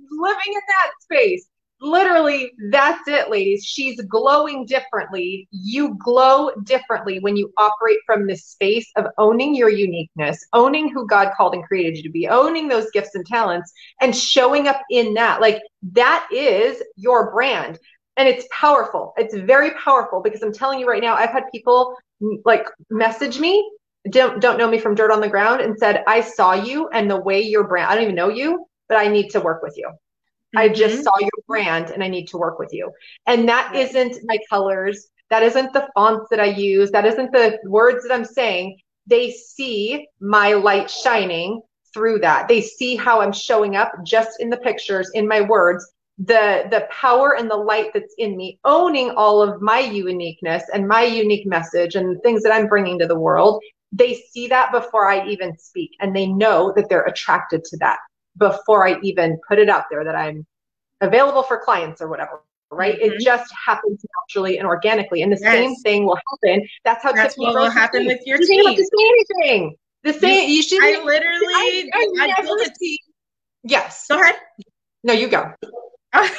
living 0.09 0.53
in 0.53 0.61
that 0.67 0.91
space." 1.01 1.47
literally 1.81 2.53
that's 2.69 3.07
it 3.07 3.29
ladies. 3.29 3.65
She's 3.65 3.99
glowing 4.01 4.65
differently. 4.65 5.47
You 5.51 5.97
glow 6.03 6.51
differently 6.63 7.19
when 7.19 7.35
you 7.35 7.51
operate 7.57 7.97
from 8.05 8.27
this 8.27 8.45
space 8.45 8.89
of 8.95 9.07
owning 9.17 9.55
your 9.55 9.69
uniqueness 9.69 10.45
owning 10.53 10.89
who 10.89 11.07
god 11.07 11.31
called 11.35 11.55
and 11.55 11.63
created 11.63 11.97
you 11.97 12.03
to 12.03 12.09
be 12.09 12.27
owning 12.27 12.67
those 12.67 12.89
gifts 12.91 13.15
and 13.15 13.25
talents 13.25 13.73
and 13.99 14.15
showing 14.15 14.67
up 14.67 14.81
in 14.89 15.13
that. 15.15 15.41
Like 15.41 15.61
that 15.93 16.27
is 16.31 16.81
your 16.95 17.31
brand. 17.31 17.79
And 18.17 18.27
it's 18.27 18.45
powerful. 18.51 19.13
It's 19.17 19.35
very 19.35 19.71
powerful 19.71 20.21
because 20.21 20.43
i'm 20.43 20.53
telling 20.53 20.79
you 20.79 20.87
right 20.87 21.01
now 21.01 21.15
i've 21.15 21.31
had 21.31 21.43
people 21.51 21.95
like 22.45 22.67
message 22.91 23.39
me 23.39 23.67
don't 24.09 24.41
don't 24.41 24.57
know 24.57 24.69
me 24.69 24.79
from 24.79 24.95
dirt 24.95 25.11
on 25.11 25.21
the 25.21 25.29
ground 25.29 25.61
and 25.61 25.77
said 25.77 26.03
i 26.07 26.21
saw 26.21 26.53
you 26.53 26.89
and 26.89 27.09
the 27.09 27.19
way 27.21 27.41
your 27.41 27.67
brand 27.67 27.89
i 27.89 27.93
don't 27.93 28.03
even 28.03 28.15
know 28.15 28.29
you 28.29 28.65
but 28.89 28.97
i 28.97 29.07
need 29.07 29.29
to 29.29 29.39
work 29.39 29.61
with 29.61 29.75
you 29.77 29.91
Mm-hmm. 30.55 30.59
I 30.59 30.73
just 30.73 30.95
mm-hmm. 30.95 31.03
saw 31.03 31.11
your 31.19 31.29
brand 31.47 31.91
and 31.91 32.03
I 32.03 32.07
need 32.07 32.27
to 32.29 32.37
work 32.37 32.59
with 32.59 32.73
you. 32.73 32.91
And 33.27 33.47
that 33.49 33.71
right. 33.73 33.93
not 33.93 34.15
my 34.25 34.37
colors. 34.49 35.07
That 35.29 35.43
isn't 35.43 35.71
the 35.71 35.87
fonts 35.95 36.27
that 36.29 36.41
I 36.41 36.45
use. 36.45 36.91
That 36.91 37.05
isn't 37.05 37.31
the 37.31 37.57
words 37.63 38.05
that 38.05 38.13
I'm 38.13 38.25
saying. 38.25 38.77
They 39.07 39.31
see 39.31 40.07
my 40.19 40.53
light 40.53 40.89
shining 40.89 41.61
through 41.93 42.19
that. 42.19 42.47
They 42.47 42.61
see 42.61 42.97
how 42.97 43.21
I'm 43.21 43.31
showing 43.31 43.77
up 43.77 43.93
just 44.03 44.41
in 44.41 44.49
the 44.49 44.57
pictures, 44.57 45.09
in 45.13 45.27
my 45.27 45.41
words, 45.41 45.89
the 46.17 46.67
the 46.69 46.87
power 46.91 47.37
and 47.37 47.49
the 47.49 47.55
light 47.55 47.91
that's 47.93 48.13
in 48.17 48.35
me, 48.35 48.59
owning 48.65 49.11
all 49.11 49.41
of 49.41 49.61
my 49.61 49.79
uniqueness 49.79 50.63
and 50.73 50.87
my 50.87 51.03
unique 51.03 51.47
message 51.47 51.95
and 51.95 52.15
the 52.15 52.19
things 52.19 52.43
that 52.43 52.53
I'm 52.53 52.67
bringing 52.67 52.99
to 52.99 53.07
the 53.07 53.17
world. 53.17 53.63
They 53.91 54.15
see 54.31 54.47
that 54.47 54.71
before 54.71 55.09
I 55.09 55.27
even 55.27 55.57
speak 55.57 55.91
and 55.99 56.15
they 56.15 56.27
know 56.27 56.71
that 56.75 56.89
they're 56.89 57.03
attracted 57.03 57.63
to 57.65 57.77
that 57.77 57.99
before 58.37 58.87
I 58.87 58.99
even 59.01 59.39
put 59.47 59.59
it 59.59 59.69
out 59.69 59.85
there 59.91 60.03
that 60.03 60.15
I'm 60.15 60.45
available 61.01 61.43
for 61.43 61.59
clients 61.63 62.01
or 62.01 62.07
whatever. 62.07 62.41
Right? 62.71 62.95
Mm-hmm. 62.95 63.13
It 63.13 63.21
just 63.21 63.53
happens 63.65 64.01
naturally 64.29 64.57
and 64.57 64.65
organically, 64.65 65.23
and 65.23 65.31
the 65.31 65.39
yes. 65.41 65.51
same 65.51 65.75
thing 65.83 66.05
will 66.05 66.17
happen. 66.31 66.65
That's 66.85 67.03
how 67.03 67.11
that's 67.11 67.37
what 67.37 67.53
will 67.53 67.69
happen 67.69 68.05
with 68.05 68.21
your 68.25 68.37
team. 68.37 68.47
You 68.47 68.63
don't 68.63 68.77
have 68.77 68.85
say 68.85 69.43
anything. 69.43 69.75
The 70.03 70.13
same. 70.13 70.49
You, 70.49 70.55
you 70.55 70.63
should. 70.63 70.81
I 70.81 71.03
literally. 71.03 71.53
I, 71.53 71.89
I, 71.93 72.33
I 72.37 72.41
built 72.41 72.61
a 72.61 72.71
team. 72.79 72.97
Yes. 73.63 74.05
Go 74.09 74.21
ahead. 74.21 74.35
No, 75.03 75.13
you 75.13 75.27
go. 75.27 75.51
I 76.13 76.29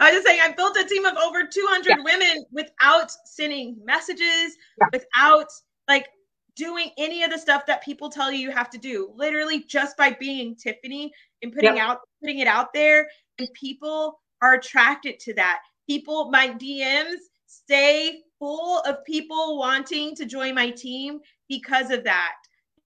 was 0.00 0.12
just 0.12 0.26
saying, 0.26 0.40
I 0.42 0.52
built 0.52 0.76
a 0.76 0.84
team 0.84 1.04
of 1.04 1.16
over 1.16 1.42
200 1.46 1.88
yeah. 1.88 1.96
women 2.02 2.44
without 2.50 3.10
sending 3.24 3.76
messages, 3.84 4.56
yeah. 4.80 4.86
without 4.92 5.46
like 5.88 6.08
doing 6.56 6.90
any 6.98 7.22
of 7.22 7.30
the 7.30 7.38
stuff 7.38 7.66
that 7.66 7.82
people 7.82 8.10
tell 8.10 8.30
you 8.30 8.38
you 8.38 8.50
have 8.50 8.70
to 8.70 8.78
do. 8.78 9.12
Literally, 9.14 9.64
just 9.64 9.96
by 9.96 10.16
being 10.18 10.54
Tiffany 10.56 11.12
and 11.42 11.52
putting 11.52 11.76
yeah. 11.76 11.90
out, 11.90 12.00
putting 12.20 12.40
it 12.40 12.46
out 12.46 12.72
there, 12.72 13.08
and 13.38 13.48
people 13.54 14.20
are 14.42 14.54
attracted 14.54 15.18
to 15.20 15.34
that. 15.34 15.60
People, 15.88 16.30
my 16.30 16.48
DMs 16.48 17.18
stay 17.46 18.20
full 18.38 18.80
of 18.80 19.04
people 19.04 19.58
wanting 19.58 20.14
to 20.16 20.24
join 20.24 20.54
my 20.54 20.70
team 20.70 21.20
because 21.48 21.90
of 21.90 22.04
that. 22.04 22.34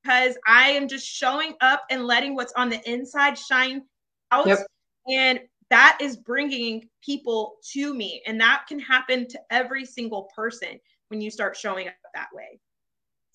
Because 0.03 0.37
I 0.47 0.71
am 0.71 0.87
just 0.87 1.07
showing 1.07 1.55
up 1.61 1.85
and 1.91 2.07
letting 2.07 2.35
what's 2.35 2.53
on 2.53 2.69
the 2.69 2.81
inside 2.91 3.37
shine 3.37 3.83
out. 4.31 4.47
Yep. 4.47 4.59
And 5.09 5.41
that 5.71 5.99
is 6.01 6.17
bringing 6.17 6.89
people 7.03 7.57
to 7.73 7.95
me. 7.95 8.23
And 8.27 8.41
that 8.41 8.65
can 8.69 8.79
happen 8.79 9.27
to 9.29 9.41
every 9.51 9.85
single 9.85 10.29
person 10.35 10.79
when 11.09 11.21
you 11.21 11.31
start 11.31 11.57
showing 11.57 11.89
up 11.89 11.95
that 12.15 12.29
way. 12.33 12.61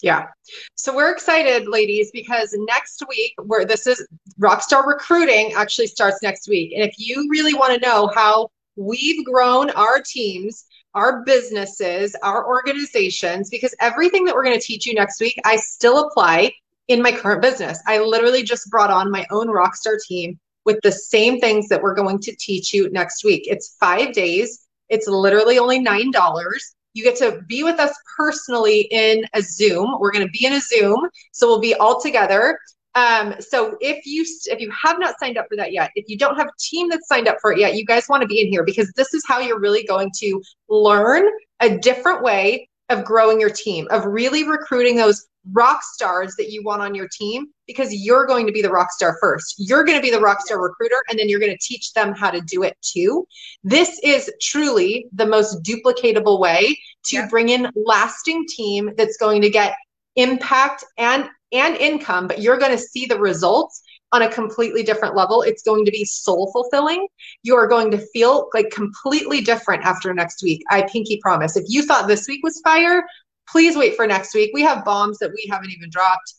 Yeah. 0.01 0.27
So 0.75 0.95
we're 0.95 1.11
excited, 1.11 1.67
ladies, 1.67 2.09
because 2.11 2.55
next 2.67 3.03
week, 3.07 3.33
where 3.43 3.65
this 3.65 3.85
is 3.85 4.05
Rockstar 4.39 4.85
Recruiting 4.85 5.53
actually 5.53 5.87
starts 5.87 6.23
next 6.23 6.47
week. 6.47 6.73
And 6.73 6.83
if 6.83 6.95
you 6.97 7.27
really 7.29 7.53
want 7.53 7.73
to 7.73 7.87
know 7.87 8.11
how 8.15 8.49
we've 8.75 9.23
grown 9.25 9.69
our 9.71 10.01
teams, 10.01 10.65
our 10.95 11.23
businesses, 11.23 12.15
our 12.23 12.47
organizations, 12.47 13.49
because 13.49 13.75
everything 13.79 14.25
that 14.25 14.33
we're 14.33 14.43
going 14.43 14.59
to 14.59 14.65
teach 14.65 14.87
you 14.87 14.93
next 14.93 15.21
week, 15.21 15.39
I 15.45 15.55
still 15.57 16.07
apply 16.07 16.51
in 16.87 17.01
my 17.01 17.11
current 17.11 17.41
business. 17.41 17.79
I 17.87 17.99
literally 17.99 18.43
just 18.43 18.69
brought 18.69 18.89
on 18.89 19.11
my 19.11 19.25
own 19.31 19.47
Rockstar 19.47 19.97
team 20.07 20.39
with 20.65 20.79
the 20.83 20.91
same 20.91 21.39
things 21.39 21.67
that 21.69 21.81
we're 21.81 21.95
going 21.95 22.19
to 22.19 22.35
teach 22.37 22.73
you 22.73 22.89
next 22.89 23.23
week. 23.23 23.43
It's 23.45 23.77
five 23.79 24.13
days, 24.13 24.67
it's 24.89 25.07
literally 25.07 25.59
only 25.59 25.83
$9. 25.83 26.11
You 26.93 27.03
get 27.03 27.15
to 27.17 27.41
be 27.47 27.63
with 27.63 27.79
us 27.79 27.93
personally 28.17 28.87
in 28.91 29.25
a 29.33 29.41
Zoom. 29.41 29.97
We're 29.99 30.11
going 30.11 30.25
to 30.25 30.31
be 30.31 30.45
in 30.45 30.53
a 30.53 30.59
Zoom, 30.59 31.07
so 31.31 31.47
we'll 31.47 31.59
be 31.59 31.73
all 31.75 32.01
together. 32.01 32.59
Um, 32.93 33.35
so 33.39 33.77
if 33.79 34.05
you 34.05 34.25
if 34.47 34.59
you 34.59 34.69
have 34.71 34.99
not 34.99 35.17
signed 35.17 35.37
up 35.37 35.45
for 35.49 35.55
that 35.55 35.71
yet, 35.71 35.91
if 35.95 36.05
you 36.09 36.17
don't 36.17 36.35
have 36.35 36.47
a 36.47 36.59
team 36.59 36.89
that's 36.89 37.07
signed 37.07 37.27
up 37.27 37.37
for 37.41 37.53
it 37.53 37.59
yet, 37.59 37.75
you 37.75 37.85
guys 37.85 38.09
want 38.09 38.21
to 38.21 38.27
be 38.27 38.41
in 38.41 38.47
here 38.47 38.65
because 38.65 38.91
this 38.95 39.13
is 39.13 39.23
how 39.25 39.39
you're 39.39 39.59
really 39.59 39.83
going 39.85 40.11
to 40.17 40.41
learn 40.67 41.23
a 41.61 41.77
different 41.77 42.21
way 42.21 42.67
of 42.91 43.05
growing 43.05 43.39
your 43.39 43.49
team, 43.49 43.87
of 43.91 44.05
really 44.05 44.43
recruiting 44.43 44.95
those 44.95 45.27
rock 45.51 45.81
stars 45.81 46.35
that 46.37 46.51
you 46.51 46.63
want 46.63 46.81
on 46.81 46.93
your 46.93 47.07
team 47.07 47.47
because 47.65 47.93
you're 47.93 48.27
going 48.27 48.45
to 48.45 48.51
be 48.51 48.61
the 48.61 48.69
rock 48.69 48.91
star 48.91 49.17
first. 49.19 49.55
You're 49.57 49.83
going 49.83 49.97
to 49.97 50.01
be 50.01 50.11
the 50.11 50.19
rock 50.19 50.41
star 50.41 50.61
recruiter 50.61 51.03
and 51.09 51.17
then 51.17 51.29
you're 51.29 51.39
going 51.39 51.51
to 51.51 51.65
teach 51.65 51.93
them 51.93 52.13
how 52.13 52.29
to 52.29 52.41
do 52.41 52.63
it 52.63 52.77
too. 52.81 53.25
This 53.63 53.99
is 54.03 54.31
truly 54.39 55.07
the 55.13 55.25
most 55.25 55.63
duplicatable 55.63 56.39
way 56.39 56.77
to 57.05 57.15
yeah. 57.15 57.27
bring 57.27 57.49
in 57.49 57.71
lasting 57.75 58.45
team 58.47 58.91
that's 58.97 59.17
going 59.17 59.41
to 59.41 59.49
get 59.49 59.75
impact 60.15 60.83
and 60.97 61.27
and 61.53 61.75
income, 61.75 62.27
but 62.27 62.41
you're 62.41 62.57
going 62.57 62.71
to 62.71 62.77
see 62.77 63.05
the 63.05 63.19
results 63.19 63.81
on 64.11 64.23
a 64.23 64.29
completely 64.29 64.83
different 64.83 65.15
level. 65.15 65.41
It's 65.41 65.63
going 65.63 65.85
to 65.85 65.91
be 65.91 66.03
soul 66.03 66.51
fulfilling. 66.51 67.07
You 67.43 67.55
are 67.55 67.67
going 67.67 67.91
to 67.91 67.97
feel 67.97 68.49
like 68.53 68.69
completely 68.69 69.41
different 69.41 69.83
after 69.83 70.13
next 70.13 70.43
week. 70.43 70.63
I 70.69 70.83
pinky 70.83 71.17
promise. 71.17 71.55
If 71.55 71.65
you 71.67 71.83
thought 71.83 72.07
this 72.07 72.27
week 72.27 72.43
was 72.43 72.59
fire, 72.61 73.03
please 73.47 73.77
wait 73.77 73.95
for 73.95 74.05
next 74.05 74.33
week. 74.33 74.51
We 74.53 74.63
have 74.63 74.85
bombs 74.85 75.17
that 75.19 75.31
we 75.31 75.47
haven't 75.49 75.71
even 75.71 75.89
dropped. 75.89 76.33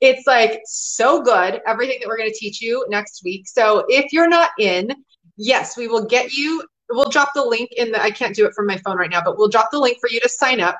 It's 0.00 0.26
like 0.26 0.60
so 0.66 1.22
good, 1.22 1.62
everything 1.66 1.98
that 2.00 2.08
we're 2.08 2.18
going 2.18 2.30
to 2.30 2.38
teach 2.38 2.60
you 2.60 2.84
next 2.88 3.22
week. 3.24 3.48
So 3.48 3.84
if 3.88 4.12
you're 4.12 4.28
not 4.28 4.50
in, 4.58 4.92
yes, 5.36 5.76
we 5.76 5.88
will 5.88 6.04
get 6.04 6.32
you. 6.32 6.62
We'll 6.90 7.10
drop 7.10 7.30
the 7.34 7.44
link 7.44 7.70
in 7.72 7.90
the, 7.90 8.00
I 8.00 8.10
can't 8.10 8.36
do 8.36 8.46
it 8.46 8.54
from 8.54 8.66
my 8.66 8.76
phone 8.78 8.98
right 8.98 9.10
now, 9.10 9.22
but 9.24 9.38
we'll 9.38 9.48
drop 9.48 9.70
the 9.72 9.80
link 9.80 9.98
for 10.00 10.08
you 10.08 10.20
to 10.20 10.28
sign 10.28 10.60
up. 10.60 10.78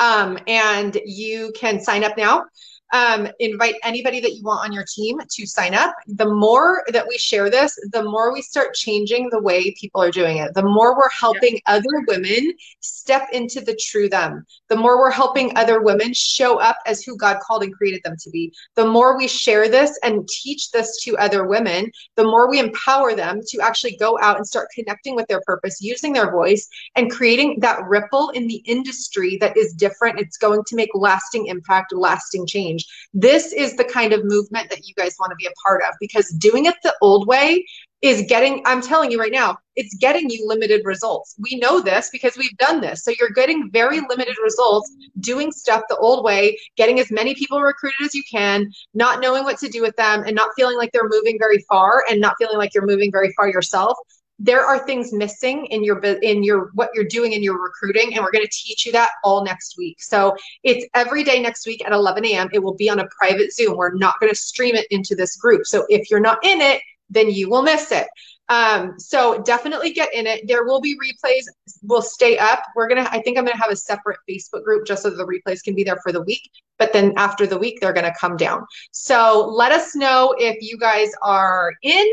Um, 0.00 0.38
and 0.46 0.98
you 1.06 1.52
can 1.54 1.80
sign 1.80 2.02
up 2.04 2.16
now 2.16 2.44
um, 2.92 3.28
invite 3.40 3.76
anybody 3.82 4.20
that 4.20 4.34
you 4.34 4.42
want 4.42 4.64
on 4.64 4.72
your 4.72 4.84
team 4.84 5.18
to 5.28 5.46
sign 5.46 5.74
up. 5.74 5.94
The 6.06 6.28
more 6.28 6.84
that 6.92 7.06
we 7.08 7.16
share 7.18 7.50
this, 7.50 7.78
the 7.92 8.04
more 8.04 8.32
we 8.32 8.42
start 8.42 8.74
changing 8.74 9.30
the 9.30 9.40
way 9.40 9.74
people 9.80 10.02
are 10.02 10.10
doing 10.10 10.38
it. 10.38 10.54
The 10.54 10.62
more 10.62 10.96
we're 10.96 11.08
helping 11.10 11.60
other 11.66 12.04
women 12.06 12.52
step 12.80 13.28
into 13.32 13.60
the 13.60 13.74
true 13.76 14.08
them. 14.08 14.44
The 14.68 14.76
more 14.76 14.98
we're 14.98 15.10
helping 15.10 15.56
other 15.56 15.80
women 15.80 16.12
show 16.12 16.58
up 16.58 16.76
as 16.86 17.02
who 17.02 17.16
God 17.16 17.38
called 17.40 17.62
and 17.62 17.74
created 17.74 18.02
them 18.04 18.16
to 18.18 18.30
be. 18.30 18.52
The 18.74 18.86
more 18.86 19.16
we 19.16 19.26
share 19.26 19.68
this 19.68 19.98
and 20.02 20.28
teach 20.28 20.70
this 20.70 21.02
to 21.04 21.16
other 21.16 21.46
women, 21.46 21.90
the 22.16 22.24
more 22.24 22.48
we 22.48 22.58
empower 22.58 23.14
them 23.14 23.40
to 23.48 23.60
actually 23.60 23.96
go 23.96 24.18
out 24.20 24.36
and 24.36 24.46
start 24.46 24.68
connecting 24.74 25.14
with 25.16 25.26
their 25.28 25.40
purpose, 25.46 25.80
using 25.80 26.12
their 26.12 26.30
voice, 26.30 26.68
and 26.96 27.10
creating 27.10 27.58
that 27.60 27.82
ripple 27.84 28.30
in 28.30 28.46
the 28.46 28.62
industry 28.66 29.38
that 29.38 29.56
is 29.56 29.72
different. 29.72 30.20
It's 30.20 30.36
going 30.36 30.62
to 30.66 30.76
make 30.76 30.90
lasting 30.94 31.46
impact, 31.46 31.94
lasting 31.94 32.46
change 32.46 32.81
change. 32.82 33.08
This 33.14 33.52
is 33.52 33.76
the 33.76 33.84
kind 33.84 34.12
of 34.12 34.24
movement 34.24 34.70
that 34.70 34.86
you 34.86 34.94
guys 34.94 35.16
want 35.18 35.30
to 35.30 35.36
be 35.36 35.46
a 35.46 35.52
part 35.66 35.82
of 35.82 35.94
because 36.00 36.28
doing 36.30 36.66
it 36.66 36.74
the 36.82 36.94
old 37.00 37.26
way 37.26 37.64
is 38.00 38.22
getting, 38.28 38.62
I'm 38.66 38.82
telling 38.82 39.12
you 39.12 39.20
right 39.20 39.30
now, 39.30 39.56
it's 39.76 39.94
getting 39.94 40.28
you 40.28 40.46
limited 40.48 40.82
results. 40.84 41.36
We 41.38 41.58
know 41.60 41.80
this 41.80 42.10
because 42.10 42.36
we've 42.36 42.56
done 42.56 42.80
this. 42.80 43.04
So 43.04 43.12
you're 43.18 43.30
getting 43.30 43.70
very 43.70 44.00
limited 44.00 44.36
results 44.42 44.92
doing 45.20 45.52
stuff 45.52 45.82
the 45.88 45.96
old 45.98 46.24
way, 46.24 46.58
getting 46.76 46.98
as 46.98 47.12
many 47.12 47.34
people 47.34 47.60
recruited 47.60 48.04
as 48.04 48.14
you 48.14 48.24
can, 48.30 48.70
not 48.92 49.20
knowing 49.20 49.44
what 49.44 49.58
to 49.58 49.68
do 49.68 49.82
with 49.82 49.94
them, 49.96 50.24
and 50.26 50.34
not 50.34 50.50
feeling 50.56 50.76
like 50.76 50.90
they're 50.92 51.08
moving 51.08 51.38
very 51.38 51.64
far 51.68 52.02
and 52.10 52.20
not 52.20 52.34
feeling 52.38 52.58
like 52.58 52.74
you're 52.74 52.86
moving 52.86 53.12
very 53.12 53.32
far 53.36 53.48
yourself 53.48 53.96
there 54.42 54.66
are 54.66 54.84
things 54.84 55.12
missing 55.12 55.66
in 55.66 55.84
your 55.84 55.98
in 56.00 56.42
your 56.42 56.70
what 56.74 56.90
you're 56.94 57.04
doing 57.04 57.32
in 57.32 57.42
your 57.42 57.62
recruiting 57.62 58.14
and 58.14 58.24
we're 58.24 58.32
going 58.32 58.44
to 58.44 58.50
teach 58.52 58.84
you 58.84 58.92
that 58.92 59.10
all 59.22 59.44
next 59.44 59.76
week 59.78 60.02
so 60.02 60.34
it's 60.64 60.84
every 60.94 61.22
day 61.22 61.40
next 61.40 61.66
week 61.66 61.82
at 61.86 61.92
11 61.92 62.26
a.m 62.26 62.48
it 62.52 62.58
will 62.58 62.74
be 62.74 62.90
on 62.90 62.98
a 62.98 63.08
private 63.16 63.52
zoom 63.52 63.76
we're 63.76 63.94
not 63.94 64.18
going 64.20 64.30
to 64.30 64.36
stream 64.36 64.74
it 64.74 64.86
into 64.90 65.14
this 65.14 65.36
group 65.36 65.64
so 65.64 65.86
if 65.88 66.10
you're 66.10 66.20
not 66.20 66.44
in 66.44 66.60
it 66.60 66.82
then 67.08 67.30
you 67.30 67.48
will 67.48 67.62
miss 67.62 67.92
it 67.92 68.08
um, 68.48 68.98
so 68.98 69.40
definitely 69.42 69.92
get 69.92 70.12
in 70.12 70.26
it. 70.26 70.46
There 70.46 70.64
will 70.64 70.80
be 70.80 70.94
replays. 70.98 71.44
Will 71.84 72.02
stay 72.02 72.36
up. 72.36 72.62
We're 72.76 72.88
gonna. 72.88 73.08
I 73.10 73.22
think 73.22 73.38
I'm 73.38 73.46
gonna 73.46 73.56
have 73.56 73.70
a 73.70 73.76
separate 73.76 74.18
Facebook 74.28 74.62
group 74.64 74.86
just 74.86 75.04
so 75.04 75.10
the 75.10 75.24
replays 75.24 75.62
can 75.62 75.74
be 75.74 75.84
there 75.84 75.98
for 76.02 76.12
the 76.12 76.22
week. 76.22 76.50
But 76.78 76.92
then 76.92 77.14
after 77.16 77.46
the 77.46 77.56
week, 77.56 77.78
they're 77.80 77.94
gonna 77.94 78.12
come 78.20 78.36
down. 78.36 78.66
So 78.90 79.48
let 79.48 79.72
us 79.72 79.96
know 79.96 80.34
if 80.38 80.58
you 80.60 80.76
guys 80.76 81.08
are 81.22 81.72
in. 81.82 82.06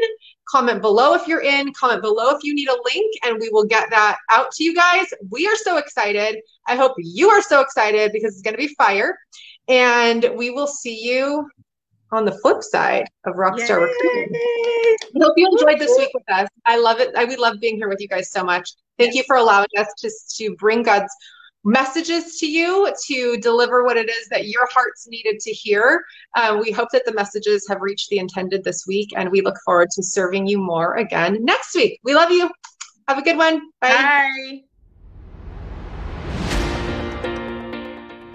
Comment 0.50 0.82
below 0.82 1.14
if 1.14 1.28
you're 1.28 1.42
in. 1.42 1.72
Comment 1.74 2.02
below 2.02 2.36
if 2.36 2.44
you 2.44 2.56
need 2.56 2.70
a 2.70 2.78
link, 2.86 3.14
and 3.24 3.40
we 3.40 3.50
will 3.50 3.66
get 3.66 3.90
that 3.92 4.18
out 4.32 4.52
to 4.54 4.64
you 4.64 4.76
guys. 4.76 5.06
We 5.30 5.48
are 5.48 5.56
so 5.56 5.78
excited. 5.78 6.42
I 6.68 6.76
hope 6.76 6.94
you 6.98 7.30
are 7.30 7.42
so 7.42 7.62
excited 7.62 8.12
because 8.12 8.34
it's 8.34 8.42
gonna 8.42 8.58
be 8.58 8.74
fire. 8.76 9.18
And 9.68 10.32
we 10.36 10.50
will 10.50 10.68
see 10.68 11.00
you 11.00 11.48
on 12.12 12.26
the 12.26 12.32
flip 12.40 12.64
side 12.64 13.06
of 13.26 13.36
Rockstar 13.36 13.82
Recruiting. 13.82 14.30
I 14.34 15.20
hope 15.22 15.34
you 15.38 15.48
enjoyed 15.52 15.80
this 15.80 15.96
week 15.98 16.10
with 16.14 16.24
us. 16.32 16.48
I 16.66 16.78
love 16.80 17.00
it. 17.00 17.14
I 17.16 17.26
we 17.26 17.36
love 17.36 17.60
being 17.60 17.76
here 17.76 17.90
with 17.90 18.02
you 18.02 18.08
guys 18.08 18.32
so 18.32 18.44
much. 18.44 18.72
Thank 18.98 19.14
you 19.14 19.24
for 19.28 19.36
allowing 19.36 19.68
us 19.78 19.88
to, 20.00 20.12
to 20.38 20.56
bring 20.56 20.84
God's 20.84 21.14
messages 21.63 22.38
to 22.39 22.48
you 22.48 22.91
to 23.08 23.38
deliver 23.38 23.84
what 23.84 23.98
it 23.98 24.10
is 24.10 24.28
that 24.30 24.48
your 24.48 24.67
hearts 24.72 25.08
needed 25.10 25.39
to 25.39 25.52
hear. 25.52 26.04
Uh, 26.36 26.58
we 26.62 26.72
hope 26.72 26.89
that 26.91 27.06
the 27.06 27.13
messages 27.13 27.65
have 27.69 27.82
reached 27.82 28.10
the 28.10 28.17
intended 28.17 28.63
this 28.63 28.86
week, 28.88 29.10
and 29.15 29.30
we 29.30 29.41
look 29.41 29.56
forward 29.65 29.89
to 29.91 30.04
serving 30.04 30.48
you 30.48 30.58
more 30.58 30.95
again 30.95 31.43
next 31.43 31.76
week. 31.76 32.00
We 32.04 32.13
love 32.13 32.32
you. 32.32 32.50
Have 33.08 33.17
a 33.17 33.22
good 33.22 33.38
one. 33.38 33.62
Bye. 33.82 33.89
Bye. 33.89 34.63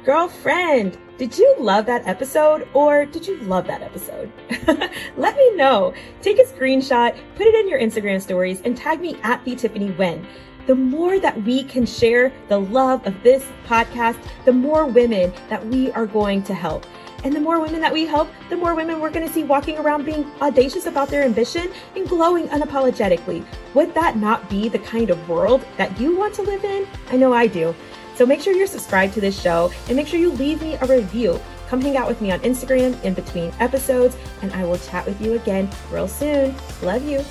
Girlfriend. 0.05 0.99
Did 1.17 1.39
you 1.39 1.55
love 1.61 1.87
that 1.87 2.07
episode 2.09 2.67
or 2.75 3.07
did 3.07 3.25
you 3.25 3.39
love 3.43 3.69
that 3.69 3.83
episode? 3.83 4.33
Let 5.17 5.37
me 5.37 5.55
know. 5.55 5.95
Take 6.23 6.41
a 6.41 6.45
screenshot, 6.45 7.17
put 7.37 7.47
it 7.47 7.55
in 7.55 7.69
your 7.69 7.79
Instagram 7.79 8.21
stories, 8.21 8.61
and 8.63 8.77
tag 8.77 9.01
me 9.01 9.17
at 9.23 9.45
the 9.45 9.55
Tiffany 9.55 9.93
Wen. 9.93 10.27
The 10.67 10.75
more 10.75 11.21
that 11.21 11.43
we 11.43 11.65
can 11.65 11.85
share 11.85 12.33
the 12.49 12.59
love 12.59 13.07
of 13.07 13.23
this 13.23 13.45
podcast, 13.67 14.19
the 14.45 14.53
more 14.53 14.87
women 14.87 15.33
that 15.51 15.65
we 15.67 15.93
are 15.93 16.07
going 16.07 16.43
to 16.45 16.55
help. 16.55 16.87
And 17.23 17.35
the 17.35 17.41
more 17.41 17.61
women 17.61 17.81
that 17.81 17.93
we 17.93 18.07
help, 18.07 18.29
the 18.51 18.57
more 18.57 18.75
women 18.75 19.01
we're 19.01 19.11
going 19.11 19.27
to 19.27 19.33
see 19.33 19.45
walking 19.45 19.79
around 19.79 20.05
being 20.05 20.31
audacious 20.41 20.87
about 20.87 21.09
their 21.09 21.23
ambition 21.23 21.71
and 21.97 22.09
glowing 22.09 22.49
unapologetically. 22.49 23.45
Would 23.75 23.95
that 23.95 24.17
not 24.17 24.49
be 24.49 24.69
the 24.69 24.79
kind 24.79 25.11
of 25.11 25.29
world 25.29 25.65
that 25.77 25.99
you 26.01 26.17
want 26.17 26.35
to 26.35 26.43
live 26.43 26.65
in? 26.65 26.87
I 27.11 27.17
know 27.17 27.33
I 27.33 27.47
do. 27.47 27.75
So 28.15 28.25
make 28.25 28.41
sure 28.41 28.55
you're 28.55 28.67
subscribed 28.67 29.15
to 29.15 29.21
this 29.21 29.41
show 29.41 29.71
and 29.89 29.97
make 29.97 30.07
sure 30.07 30.21
you 30.21 30.33
leave 30.33 30.63
me 30.63 30.75
a 30.75 30.87
review. 30.87 31.41
Come 31.69 31.81
hang 31.81 31.97
out 31.97 32.07
with 32.07 32.21
me 32.21 32.31
on 32.31 32.41
Instagram 32.41 33.03
in 33.03 33.15
between 33.15 33.53
episodes, 33.59 34.17
and 34.43 34.53
I 34.53 34.65
will 34.65 34.79
chat 34.79 35.05
with 35.07 35.21
you 35.21 35.35
again 35.35 35.69
real 35.91 36.09
soon. 36.09 36.55
Love 36.83 37.05
you. 37.05 37.25